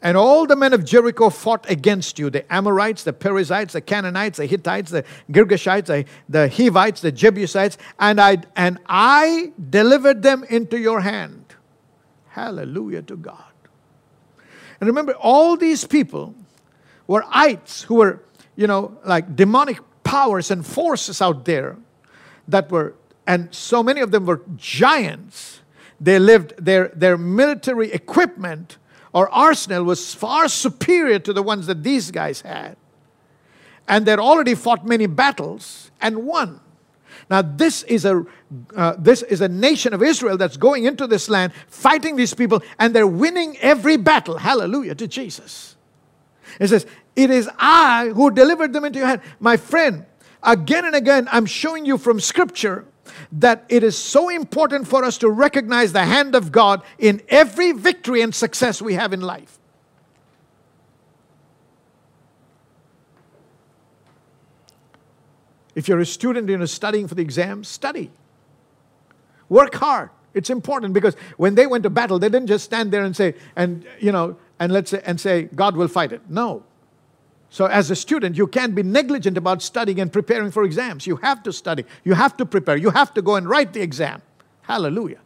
And 0.00 0.16
all 0.16 0.46
the 0.46 0.54
men 0.54 0.72
of 0.72 0.84
Jericho 0.84 1.28
fought 1.28 1.68
against 1.68 2.18
you 2.18 2.30
the 2.30 2.50
Amorites, 2.52 3.02
the 3.02 3.12
Perizzites, 3.12 3.72
the 3.72 3.80
Canaanites, 3.80 4.38
the 4.38 4.46
Hittites, 4.46 4.92
the 4.92 5.04
Girgashites, 5.30 5.86
the, 5.86 6.04
the 6.28 6.48
Hivites, 6.48 7.00
the 7.00 7.10
Jebusites, 7.10 7.78
and 7.98 8.20
I, 8.20 8.38
and 8.54 8.78
I 8.86 9.52
delivered 9.70 10.22
them 10.22 10.44
into 10.48 10.78
your 10.78 11.00
hand. 11.00 11.44
Hallelujah 12.28 13.02
to 13.02 13.16
God. 13.16 13.42
And 14.80 14.86
remember, 14.86 15.14
all 15.14 15.56
these 15.56 15.84
people 15.84 16.34
were 17.08 17.24
ites 17.28 17.82
who 17.82 17.96
were, 17.96 18.22
you 18.54 18.68
know, 18.68 18.96
like 19.04 19.34
demonic 19.34 19.80
powers 20.04 20.52
and 20.52 20.64
forces 20.64 21.20
out 21.20 21.44
there 21.44 21.76
that 22.46 22.70
were, 22.70 22.94
and 23.26 23.52
so 23.52 23.82
many 23.82 24.00
of 24.00 24.12
them 24.12 24.26
were 24.26 24.42
giants. 24.56 25.60
They 26.00 26.20
lived, 26.20 26.54
their, 26.64 26.88
their 26.94 27.18
military 27.18 27.90
equipment 27.90 28.78
or 29.18 29.28
arsenal 29.30 29.82
was 29.82 30.14
far 30.14 30.46
superior 30.46 31.18
to 31.18 31.32
the 31.32 31.42
ones 31.42 31.66
that 31.66 31.82
these 31.82 32.12
guys 32.12 32.40
had. 32.42 32.76
And 33.88 34.06
they'd 34.06 34.20
already 34.20 34.54
fought 34.54 34.86
many 34.86 35.06
battles 35.06 35.90
and 36.00 36.18
won. 36.18 36.60
Now, 37.28 37.42
this 37.42 37.82
is, 37.82 38.04
a, 38.04 38.24
uh, 38.76 38.94
this 38.96 39.22
is 39.22 39.40
a 39.40 39.48
nation 39.48 39.92
of 39.92 40.04
Israel 40.04 40.36
that's 40.36 40.56
going 40.56 40.84
into 40.84 41.08
this 41.08 41.28
land, 41.28 41.52
fighting 41.66 42.14
these 42.14 42.32
people, 42.32 42.62
and 42.78 42.94
they're 42.94 43.08
winning 43.08 43.56
every 43.58 43.96
battle. 43.96 44.38
Hallelujah 44.38 44.94
to 44.94 45.08
Jesus. 45.08 45.74
It 46.60 46.68
says, 46.68 46.86
It 47.16 47.30
is 47.30 47.50
I 47.58 48.12
who 48.14 48.30
delivered 48.30 48.72
them 48.72 48.84
into 48.84 49.00
your 49.00 49.08
hand. 49.08 49.22
My 49.40 49.56
friend, 49.56 50.06
again 50.44 50.84
and 50.84 50.94
again, 50.94 51.28
I'm 51.32 51.44
showing 51.44 51.84
you 51.84 51.98
from 51.98 52.20
Scripture 52.20 52.84
that 53.32 53.64
it 53.68 53.82
is 53.82 53.96
so 53.96 54.28
important 54.28 54.86
for 54.86 55.04
us 55.04 55.18
to 55.18 55.30
recognize 55.30 55.92
the 55.92 56.04
hand 56.04 56.34
of 56.34 56.52
God 56.52 56.82
in 56.98 57.22
every 57.28 57.72
victory 57.72 58.22
and 58.22 58.34
success 58.34 58.82
we 58.82 58.94
have 58.94 59.12
in 59.12 59.20
life. 59.20 59.58
If 65.74 65.86
you're 65.86 66.00
a 66.00 66.06
student 66.06 66.50
and 66.50 66.58
you're 66.58 66.66
studying 66.66 67.06
for 67.06 67.14
the 67.14 67.22
exam, 67.22 67.62
study. 67.62 68.10
Work 69.48 69.76
hard. 69.76 70.10
It's 70.34 70.50
important 70.50 70.92
because 70.92 71.16
when 71.36 71.54
they 71.54 71.66
went 71.66 71.84
to 71.84 71.90
battle, 71.90 72.18
they 72.18 72.28
didn't 72.28 72.48
just 72.48 72.64
stand 72.64 72.92
there 72.92 73.04
and 73.04 73.14
say, 73.14 73.34
and 73.54 73.86
you 74.00 74.12
know, 74.12 74.36
and 74.58 74.72
let's 74.72 74.90
say, 74.90 75.02
and 75.04 75.20
say, 75.20 75.44
God 75.54 75.76
will 75.76 75.88
fight 75.88 76.12
it. 76.12 76.22
No. 76.28 76.64
So, 77.50 77.66
as 77.66 77.90
a 77.90 77.96
student, 77.96 78.36
you 78.36 78.46
can't 78.46 78.74
be 78.74 78.82
negligent 78.82 79.38
about 79.38 79.62
studying 79.62 80.00
and 80.00 80.12
preparing 80.12 80.50
for 80.50 80.64
exams. 80.64 81.06
You 81.06 81.16
have 81.16 81.42
to 81.44 81.52
study, 81.52 81.84
you 82.04 82.14
have 82.14 82.36
to 82.36 82.46
prepare, 82.46 82.76
you 82.76 82.90
have 82.90 83.14
to 83.14 83.22
go 83.22 83.36
and 83.36 83.48
write 83.48 83.72
the 83.72 83.80
exam. 83.80 84.20
Hallelujah. 84.62 85.20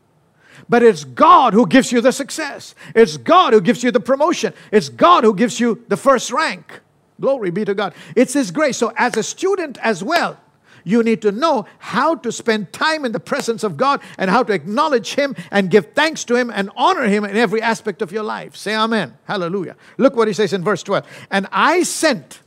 But 0.69 0.83
it's 0.85 1.03
God 1.03 1.53
who 1.53 1.67
gives 1.67 1.91
you 1.91 2.01
the 2.01 2.13
success, 2.13 2.75
it's 2.95 3.17
God 3.17 3.53
who 3.53 3.61
gives 3.61 3.83
you 3.83 3.91
the 3.91 4.01
promotion, 4.01 4.55
it's 4.71 4.89
God 4.89 5.25
who 5.25 5.35
gives 5.35 5.59
you 5.59 5.85
the 5.89 5.97
first 5.97 6.31
rank. 6.31 6.81
Glory 7.21 7.51
be 7.51 7.65
to 7.65 7.75
God. 7.75 7.95
It's 8.17 8.33
His 8.33 8.51
grace. 8.51 8.77
So, 8.77 8.93
as 8.97 9.17
a 9.17 9.23
student 9.23 9.79
as 9.83 10.03
well, 10.03 10.39
you 10.85 11.03
need 11.03 11.23
to 11.23 11.33
know 11.33 11.67
how 11.79 12.15
to 12.17 12.33
spend 12.33 12.73
time 12.73 13.05
in 13.05 13.13
the 13.13 13.21
presence 13.21 13.63
of 13.65 13.77
God 13.77 14.01
and 14.19 14.31
how 14.31 14.43
to 14.43 14.53
acknowledge 14.53 15.15
Him 15.15 15.35
and 15.51 15.71
give 15.71 15.93
thanks 15.95 16.25
to 16.25 16.35
Him 16.35 16.51
and 16.51 16.71
honor 16.77 17.05
Him 17.05 17.25
in 17.25 17.37
every 17.37 17.63
aspect 17.63 18.03
of 18.03 18.13
your 18.13 18.25
life. 18.25 18.57
Say 18.57 18.75
Amen. 18.75 19.17
Hallelujah. 19.25 19.77
Look 19.99 20.17
what 20.17 20.29
He 20.29 20.35
says 20.35 20.53
in 20.53 20.65
verse 20.65 20.83
12. 20.83 21.07
And 21.31 21.47
I 21.53 21.83
sent 21.83 22.41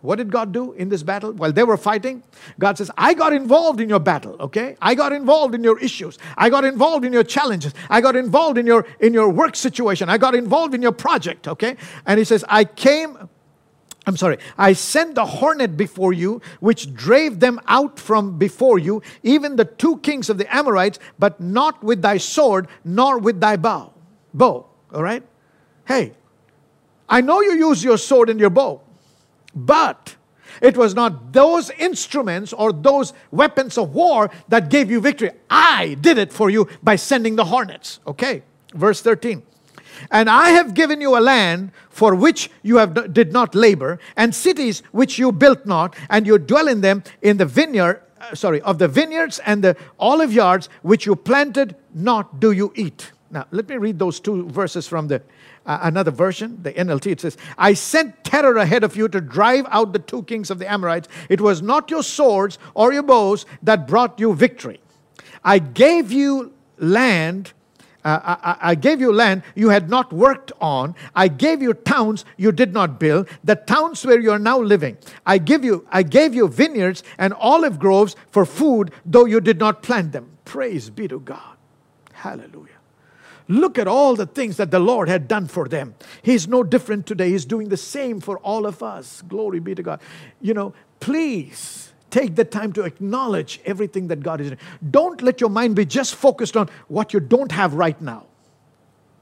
What 0.00 0.16
did 0.16 0.30
God 0.30 0.52
do 0.52 0.72
in 0.74 0.88
this 0.90 1.02
battle? 1.02 1.32
While 1.32 1.52
they 1.52 1.64
were 1.64 1.76
fighting, 1.76 2.22
God 2.58 2.78
says, 2.78 2.90
I 2.96 3.14
got 3.14 3.32
involved 3.32 3.80
in 3.80 3.88
your 3.88 3.98
battle, 3.98 4.36
okay? 4.38 4.76
I 4.80 4.94
got 4.94 5.12
involved 5.12 5.56
in 5.56 5.64
your 5.64 5.78
issues. 5.80 6.18
I 6.36 6.50
got 6.50 6.64
involved 6.64 7.04
in 7.04 7.12
your 7.12 7.24
challenges. 7.24 7.74
I 7.90 8.00
got 8.00 8.14
involved 8.14 8.58
in 8.58 8.66
your 8.66 8.86
in 9.00 9.12
your 9.12 9.28
work 9.28 9.56
situation. 9.56 10.08
I 10.08 10.16
got 10.16 10.36
involved 10.36 10.74
in 10.74 10.82
your 10.82 10.92
project, 10.92 11.48
okay? 11.48 11.76
And 12.06 12.18
he 12.18 12.24
says, 12.24 12.44
I 12.48 12.64
came 12.64 13.28
I'm 14.08 14.16
sorry, 14.16 14.38
I 14.56 14.72
sent 14.72 15.16
the 15.16 15.26
hornet 15.26 15.76
before 15.76 16.14
you, 16.14 16.40
which 16.60 16.94
drave 16.94 17.40
them 17.40 17.60
out 17.68 17.98
from 17.98 18.38
before 18.38 18.78
you, 18.78 19.02
even 19.22 19.56
the 19.56 19.66
two 19.66 19.98
kings 19.98 20.30
of 20.30 20.38
the 20.38 20.52
Amorites, 20.52 20.98
but 21.18 21.38
not 21.42 21.84
with 21.84 22.00
thy 22.00 22.16
sword, 22.16 22.68
nor 22.86 23.18
with 23.18 23.38
thy 23.38 23.56
bow. 23.56 23.92
Bow, 24.32 24.64
all 24.94 25.02
right? 25.02 25.22
Hey, 25.86 26.14
I 27.06 27.20
know 27.20 27.42
you 27.42 27.52
use 27.52 27.84
your 27.84 27.98
sword 27.98 28.30
and 28.30 28.40
your 28.40 28.48
bow, 28.48 28.80
but 29.54 30.16
it 30.62 30.74
was 30.74 30.94
not 30.94 31.34
those 31.34 31.68
instruments 31.72 32.54
or 32.54 32.72
those 32.72 33.12
weapons 33.30 33.76
of 33.76 33.94
war 33.94 34.30
that 34.48 34.70
gave 34.70 34.90
you 34.90 35.02
victory. 35.02 35.32
I 35.50 35.98
did 36.00 36.16
it 36.16 36.32
for 36.32 36.48
you 36.48 36.66
by 36.82 36.96
sending 36.96 37.36
the 37.36 37.44
hornets. 37.44 38.00
Okay, 38.06 38.42
verse 38.74 39.02
13. 39.02 39.42
And 40.10 40.28
I 40.28 40.50
have 40.50 40.74
given 40.74 41.00
you 41.00 41.16
a 41.16 41.20
land 41.20 41.72
for 41.90 42.14
which 42.14 42.50
you 42.62 42.76
have 42.76 43.12
did 43.12 43.32
not 43.32 43.54
labor, 43.54 43.98
and 44.16 44.34
cities 44.34 44.82
which 44.92 45.18
you 45.18 45.32
built 45.32 45.66
not, 45.66 45.96
and 46.10 46.26
you 46.26 46.38
dwell 46.38 46.68
in 46.68 46.80
them 46.80 47.02
in 47.22 47.36
the 47.36 47.46
vineyard, 47.46 48.02
uh, 48.20 48.34
sorry, 48.34 48.60
of 48.62 48.78
the 48.78 48.88
vineyards 48.88 49.40
and 49.40 49.64
the 49.64 49.76
olive 49.98 50.32
yards 50.32 50.68
which 50.82 51.06
you 51.06 51.16
planted 51.16 51.74
not 51.94 52.40
do 52.40 52.52
you 52.52 52.72
eat. 52.76 53.12
Now, 53.30 53.46
let 53.50 53.68
me 53.68 53.76
read 53.76 53.98
those 53.98 54.20
two 54.20 54.48
verses 54.48 54.86
from 54.86 55.08
the 55.08 55.22
uh, 55.68 55.78
another 55.82 56.10
version, 56.10 56.58
the 56.62 56.72
NLT. 56.72 57.12
It 57.12 57.20
says, 57.20 57.36
I 57.58 57.74
sent 57.74 58.24
terror 58.24 58.56
ahead 58.56 58.84
of 58.84 58.96
you 58.96 59.06
to 59.08 59.20
drive 59.20 59.66
out 59.68 59.92
the 59.92 59.98
two 59.98 60.22
kings 60.22 60.50
of 60.50 60.58
the 60.58 60.70
Amorites. 60.70 61.08
It 61.28 61.42
was 61.42 61.60
not 61.60 61.90
your 61.90 62.02
swords 62.02 62.58
or 62.74 62.92
your 62.92 63.02
bows 63.02 63.44
that 63.62 63.86
brought 63.86 64.18
you 64.18 64.34
victory. 64.34 64.80
I 65.44 65.58
gave 65.58 66.10
you 66.10 66.54
land. 66.78 67.52
Uh, 68.04 68.36
I, 68.42 68.56
I, 68.70 68.74
gave 68.76 69.00
you 69.00 69.12
land 69.12 69.42
you 69.56 69.70
had 69.70 69.90
not 69.90 70.12
worked 70.12 70.52
on. 70.60 70.94
I 71.16 71.26
gave 71.26 71.60
you 71.60 71.74
towns 71.74 72.24
you 72.36 72.52
did 72.52 72.72
not 72.72 73.00
build, 73.00 73.28
the 73.42 73.56
towns 73.56 74.06
where 74.06 74.20
you 74.20 74.30
are 74.30 74.38
now 74.38 74.60
living. 74.60 74.96
I 75.26 75.38
give 75.38 75.64
you, 75.64 75.86
I 75.90 76.04
gave 76.04 76.32
you 76.32 76.46
vineyards 76.46 77.02
and 77.18 77.34
olive 77.34 77.78
groves 77.80 78.14
for 78.30 78.46
food, 78.46 78.92
though 79.04 79.24
you 79.24 79.40
did 79.40 79.58
not 79.58 79.82
plant 79.82 80.12
them. 80.12 80.30
Praise 80.44 80.90
be 80.90 81.08
to 81.08 81.18
God. 81.18 81.56
Hallelujah. 82.12 82.78
Look 83.48 83.78
at 83.78 83.88
all 83.88 84.14
the 84.14 84.26
things 84.26 84.58
that 84.58 84.70
the 84.70 84.78
Lord 84.78 85.08
had 85.08 85.26
done 85.26 85.48
for 85.48 85.66
them. 85.66 85.94
He's 86.22 86.46
no 86.46 86.62
different 86.62 87.06
today. 87.06 87.30
He's 87.30 87.46
doing 87.46 87.68
the 87.68 87.76
same 87.76 88.20
for 88.20 88.38
all 88.38 88.66
of 88.66 88.82
us. 88.82 89.22
Glory 89.22 89.58
be 89.58 89.74
to 89.74 89.82
God. 89.82 90.00
You 90.40 90.54
know, 90.54 90.74
please 91.00 91.87
take 92.10 92.36
the 92.36 92.44
time 92.44 92.72
to 92.74 92.84
acknowledge 92.84 93.60
everything 93.64 94.08
that 94.08 94.20
God 94.20 94.40
is 94.40 94.48
doing. 94.48 94.60
Don't 94.90 95.20
let 95.22 95.40
your 95.40 95.50
mind 95.50 95.76
be 95.76 95.84
just 95.84 96.14
focused 96.14 96.56
on 96.56 96.68
what 96.88 97.12
you 97.12 97.20
don't 97.20 97.52
have 97.52 97.74
right 97.74 98.00
now. 98.00 98.27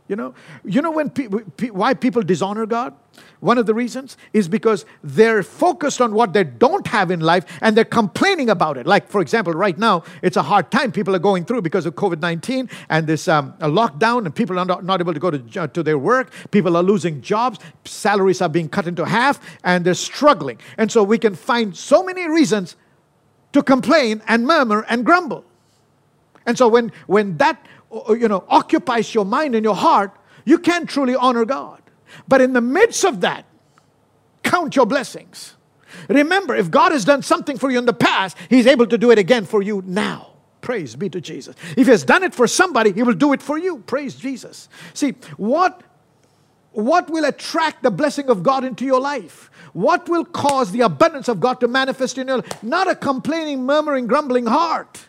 You 0.08 0.14
know, 0.14 0.34
you 0.64 0.82
know 0.82 0.92
when 0.92 1.10
pe- 1.10 1.28
pe- 1.56 1.70
why 1.70 1.92
people 1.94 2.22
dishonor 2.22 2.64
God? 2.64 2.94
One 3.40 3.58
of 3.58 3.66
the 3.66 3.74
reasons 3.74 4.16
is 4.32 4.46
because 4.46 4.84
they're 5.02 5.42
focused 5.42 6.00
on 6.00 6.14
what 6.14 6.32
they 6.32 6.44
don't 6.44 6.86
have 6.86 7.10
in 7.10 7.20
life 7.20 7.44
and 7.60 7.76
they're 7.76 7.84
complaining 7.84 8.48
about 8.48 8.76
it. 8.76 8.86
Like, 8.86 9.08
for 9.08 9.20
example, 9.20 9.52
right 9.52 9.76
now, 9.76 10.04
it's 10.22 10.36
a 10.36 10.42
hard 10.42 10.70
time 10.70 10.92
people 10.92 11.14
are 11.16 11.20
going 11.20 11.44
through 11.44 11.62
because 11.62 11.86
of 11.86 11.96
COVID 11.96 12.20
19 12.20 12.70
and 12.88 13.06
this 13.06 13.26
um, 13.26 13.54
lockdown, 13.58 14.26
and 14.26 14.34
people 14.34 14.58
are 14.58 14.64
not, 14.64 14.84
not 14.84 15.00
able 15.00 15.14
to 15.14 15.20
go 15.20 15.30
to, 15.30 15.60
uh, 15.60 15.66
to 15.68 15.82
their 15.82 15.98
work. 15.98 16.32
People 16.50 16.76
are 16.76 16.82
losing 16.82 17.20
jobs, 17.20 17.58
salaries 17.84 18.40
are 18.40 18.48
being 18.48 18.68
cut 18.68 18.86
into 18.86 19.04
half, 19.04 19.40
and 19.64 19.84
they're 19.84 19.94
struggling. 19.94 20.58
And 20.78 20.90
so 20.92 21.02
we 21.02 21.18
can 21.18 21.34
find 21.34 21.76
so 21.76 22.04
many 22.04 22.28
reasons 22.28 22.76
to 23.52 23.62
complain 23.62 24.22
and 24.28 24.46
murmur 24.46 24.84
and 24.88 25.04
grumble. 25.04 25.44
And 26.46 26.56
so 26.56 26.68
when, 26.68 26.92
when 27.06 27.36
that 27.38 27.66
you 28.10 28.28
know, 28.28 28.44
occupies 28.48 29.14
your 29.14 29.24
mind 29.24 29.54
and 29.54 29.64
your 29.64 29.74
heart, 29.74 30.16
you 30.44 30.58
can't 30.58 30.88
truly 30.88 31.14
honor 31.14 31.44
God. 31.44 31.82
But 32.28 32.40
in 32.40 32.52
the 32.52 32.60
midst 32.60 33.04
of 33.04 33.20
that, 33.20 33.44
count 34.42 34.76
your 34.76 34.86
blessings. 34.86 35.54
Remember, 36.08 36.54
if 36.54 36.70
God 36.70 36.92
has 36.92 37.04
done 37.04 37.22
something 37.22 37.58
for 37.58 37.70
you 37.70 37.78
in 37.78 37.86
the 37.86 37.92
past, 37.92 38.36
He's 38.48 38.66
able 38.66 38.86
to 38.86 38.98
do 38.98 39.10
it 39.10 39.18
again 39.18 39.44
for 39.44 39.62
you 39.62 39.82
now. 39.86 40.32
Praise 40.60 40.96
be 40.96 41.08
to 41.10 41.20
Jesus. 41.20 41.54
If 41.76 41.86
He 41.86 41.90
has 41.90 42.04
done 42.04 42.22
it 42.22 42.34
for 42.34 42.46
somebody, 42.46 42.92
He 42.92 43.02
will 43.02 43.14
do 43.14 43.32
it 43.32 43.42
for 43.42 43.58
you. 43.58 43.78
Praise 43.86 44.14
Jesus. 44.14 44.68
See, 44.94 45.14
what, 45.36 45.82
what 46.72 47.10
will 47.10 47.24
attract 47.24 47.82
the 47.82 47.90
blessing 47.90 48.28
of 48.28 48.42
God 48.42 48.64
into 48.64 48.84
your 48.84 49.00
life? 49.00 49.50
What 49.72 50.08
will 50.08 50.24
cause 50.24 50.72
the 50.72 50.82
abundance 50.82 51.28
of 51.28 51.40
God 51.40 51.60
to 51.60 51.68
manifest 51.68 52.18
in 52.18 52.28
your 52.28 52.38
life? 52.38 52.62
Not 52.62 52.88
a 52.90 52.94
complaining, 52.94 53.64
murmuring, 53.64 54.06
grumbling 54.06 54.46
heart 54.46 55.06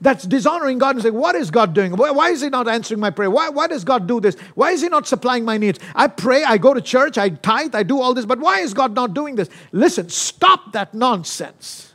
that's 0.00 0.24
dishonoring 0.24 0.78
God 0.78 0.96
and 0.96 1.02
saying, 1.02 1.14
What 1.14 1.34
is 1.34 1.50
God 1.50 1.74
doing? 1.74 1.96
Why, 1.96 2.10
why, 2.10 2.30
is 2.30 2.40
He 2.40 2.48
not 2.48 2.68
answering 2.68 3.00
my 3.00 3.10
prayer? 3.10 3.30
Why, 3.30 3.48
why 3.48 3.66
does 3.66 3.84
God 3.84 4.06
do 4.06 4.20
this? 4.20 4.36
Why 4.54 4.70
is 4.72 4.82
He 4.82 4.88
not 4.88 5.06
supplying 5.06 5.44
my 5.44 5.56
needs? 5.56 5.78
I 5.94 6.08
pray, 6.08 6.44
I 6.44 6.58
go 6.58 6.74
to 6.74 6.80
church, 6.80 7.18
I 7.18 7.30
tithe, 7.30 7.74
I 7.74 7.82
do 7.82 8.00
all 8.00 8.14
this, 8.14 8.26
but 8.26 8.38
why 8.38 8.60
is 8.60 8.74
God 8.74 8.94
not 8.94 9.14
doing 9.14 9.36
this? 9.36 9.48
Listen, 9.72 10.08
stop 10.08 10.72
that 10.72 10.94
nonsense. 10.94 11.94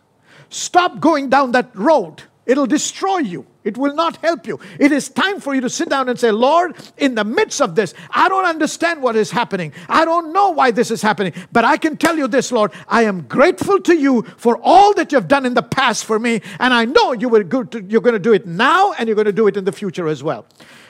Stop 0.50 1.00
going 1.00 1.30
down 1.30 1.52
that 1.52 1.76
road. 1.76 2.24
It'll 2.46 2.68
destroy 2.68 3.20
you. 3.20 3.46
It 3.70 3.78
will 3.78 3.94
not 3.94 4.18
help 4.18 4.48
you. 4.48 4.60
It 4.80 4.92
is 4.92 5.10
time 5.10 5.40
for 5.40 5.54
you 5.54 5.62
to 5.62 5.70
sit 5.70 5.90
down 5.90 6.10
and 6.10 6.20
say, 6.20 6.32
Lord, 6.32 6.76
in 6.98 7.14
the 7.14 7.24
midst 7.24 7.62
of 7.62 7.76
this, 7.76 7.94
I 8.10 8.28
don't 8.28 8.46
understand 8.46 9.04
what 9.04 9.16
is 9.16 9.30
happening. 9.30 9.74
I 9.88 10.06
don't 10.06 10.34
know 10.34 10.50
why 10.50 10.72
this 10.72 10.90
is 10.90 11.04
happening. 11.04 11.34
But 11.52 11.66
I 11.66 11.78
can 11.78 11.96
tell 11.96 12.18
you 12.18 12.28
this, 12.28 12.52
Lord, 12.52 12.72
I 12.88 13.04
am 13.04 13.22
grateful 13.28 13.80
to 13.82 13.96
you 13.96 14.24
for 14.38 14.60
all 14.64 14.96
that 14.96 15.12
you've 15.12 15.28
done 15.28 15.46
in 15.46 15.54
the 15.54 15.62
past 15.62 16.06
for 16.06 16.18
me. 16.18 16.42
And 16.60 16.74
I 16.74 16.86
know 16.86 17.14
you 17.14 17.30
will 17.30 17.44
go 17.44 17.64
to, 17.64 17.84
you're 17.84 18.02
going 18.02 18.14
to 18.14 18.20
do 18.20 18.34
it 18.34 18.48
now 18.48 18.94
and 18.94 19.08
you're 19.08 19.16
going 19.16 19.26
to 19.26 19.32
do 19.32 19.46
it 19.46 19.56
in 19.56 19.66
the 19.66 19.72
future 19.72 20.08
as 20.08 20.24
well. 20.24 20.48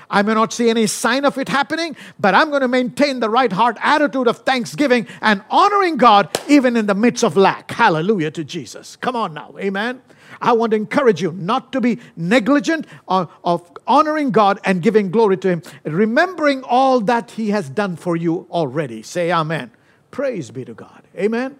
I 0.09 0.21
may 0.21 0.33
not 0.33 0.53
see 0.53 0.69
any 0.69 0.87
sign 0.87 1.25
of 1.25 1.37
it 1.37 1.49
happening, 1.49 1.97
but 2.17 2.33
I'm 2.33 2.49
going 2.49 2.61
to 2.61 2.69
maintain 2.69 3.19
the 3.19 3.29
right 3.29 3.51
heart 3.51 3.77
attitude 3.81 4.27
of 4.27 4.39
thanksgiving 4.39 5.05
and 5.21 5.43
honoring 5.49 5.97
God 5.97 6.29
even 6.47 6.77
in 6.77 6.85
the 6.85 6.95
midst 6.95 7.25
of 7.25 7.35
lack. 7.35 7.69
Hallelujah 7.71 8.31
to 8.31 8.43
Jesus. 8.45 8.95
Come 8.95 9.17
on 9.17 9.33
now. 9.33 9.53
Amen. 9.59 10.01
I 10.41 10.53
want 10.53 10.71
to 10.71 10.77
encourage 10.77 11.21
you 11.21 11.31
not 11.33 11.71
to 11.73 11.81
be 11.81 11.99
negligent 12.15 12.87
of, 13.07 13.31
of 13.43 13.69
honoring 13.87 14.31
God 14.31 14.59
and 14.63 14.81
giving 14.81 15.11
glory 15.11 15.37
to 15.37 15.49
Him, 15.49 15.63
remembering 15.83 16.63
all 16.63 16.99
that 17.01 17.31
He 17.31 17.49
has 17.49 17.69
done 17.69 17.95
for 17.95 18.15
you 18.15 18.47
already. 18.51 19.01
Say 19.03 19.31
Amen. 19.31 19.71
Praise 20.11 20.51
be 20.51 20.65
to 20.65 20.73
God. 20.73 21.03
Amen. 21.17 21.55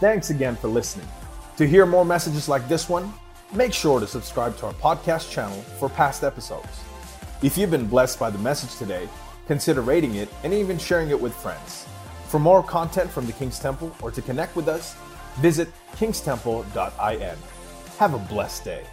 Thanks 0.00 0.30
again 0.30 0.56
for 0.56 0.68
listening. 0.68 1.08
To 1.56 1.66
hear 1.66 1.86
more 1.86 2.04
messages 2.04 2.48
like 2.48 2.68
this 2.68 2.88
one, 2.88 3.12
make 3.52 3.72
sure 3.72 4.00
to 4.00 4.06
subscribe 4.06 4.56
to 4.58 4.66
our 4.66 4.74
podcast 4.74 5.30
channel 5.30 5.60
for 5.78 5.88
past 5.88 6.24
episodes. 6.24 6.80
If 7.42 7.56
you've 7.58 7.70
been 7.70 7.86
blessed 7.86 8.18
by 8.18 8.30
the 8.30 8.38
message 8.38 8.76
today, 8.76 9.08
consider 9.46 9.80
rating 9.82 10.16
it 10.16 10.28
and 10.42 10.52
even 10.52 10.78
sharing 10.78 11.10
it 11.10 11.20
with 11.20 11.34
friends. 11.34 11.86
For 12.28 12.40
more 12.40 12.62
content 12.62 13.10
from 13.10 13.26
the 13.26 13.32
King's 13.32 13.58
Temple 13.58 13.94
or 14.02 14.10
to 14.10 14.22
connect 14.22 14.56
with 14.56 14.66
us, 14.66 14.96
visit 15.36 15.68
kingstemple.in. 15.92 17.36
Have 17.98 18.14
a 18.14 18.18
blessed 18.18 18.64
day. 18.64 18.84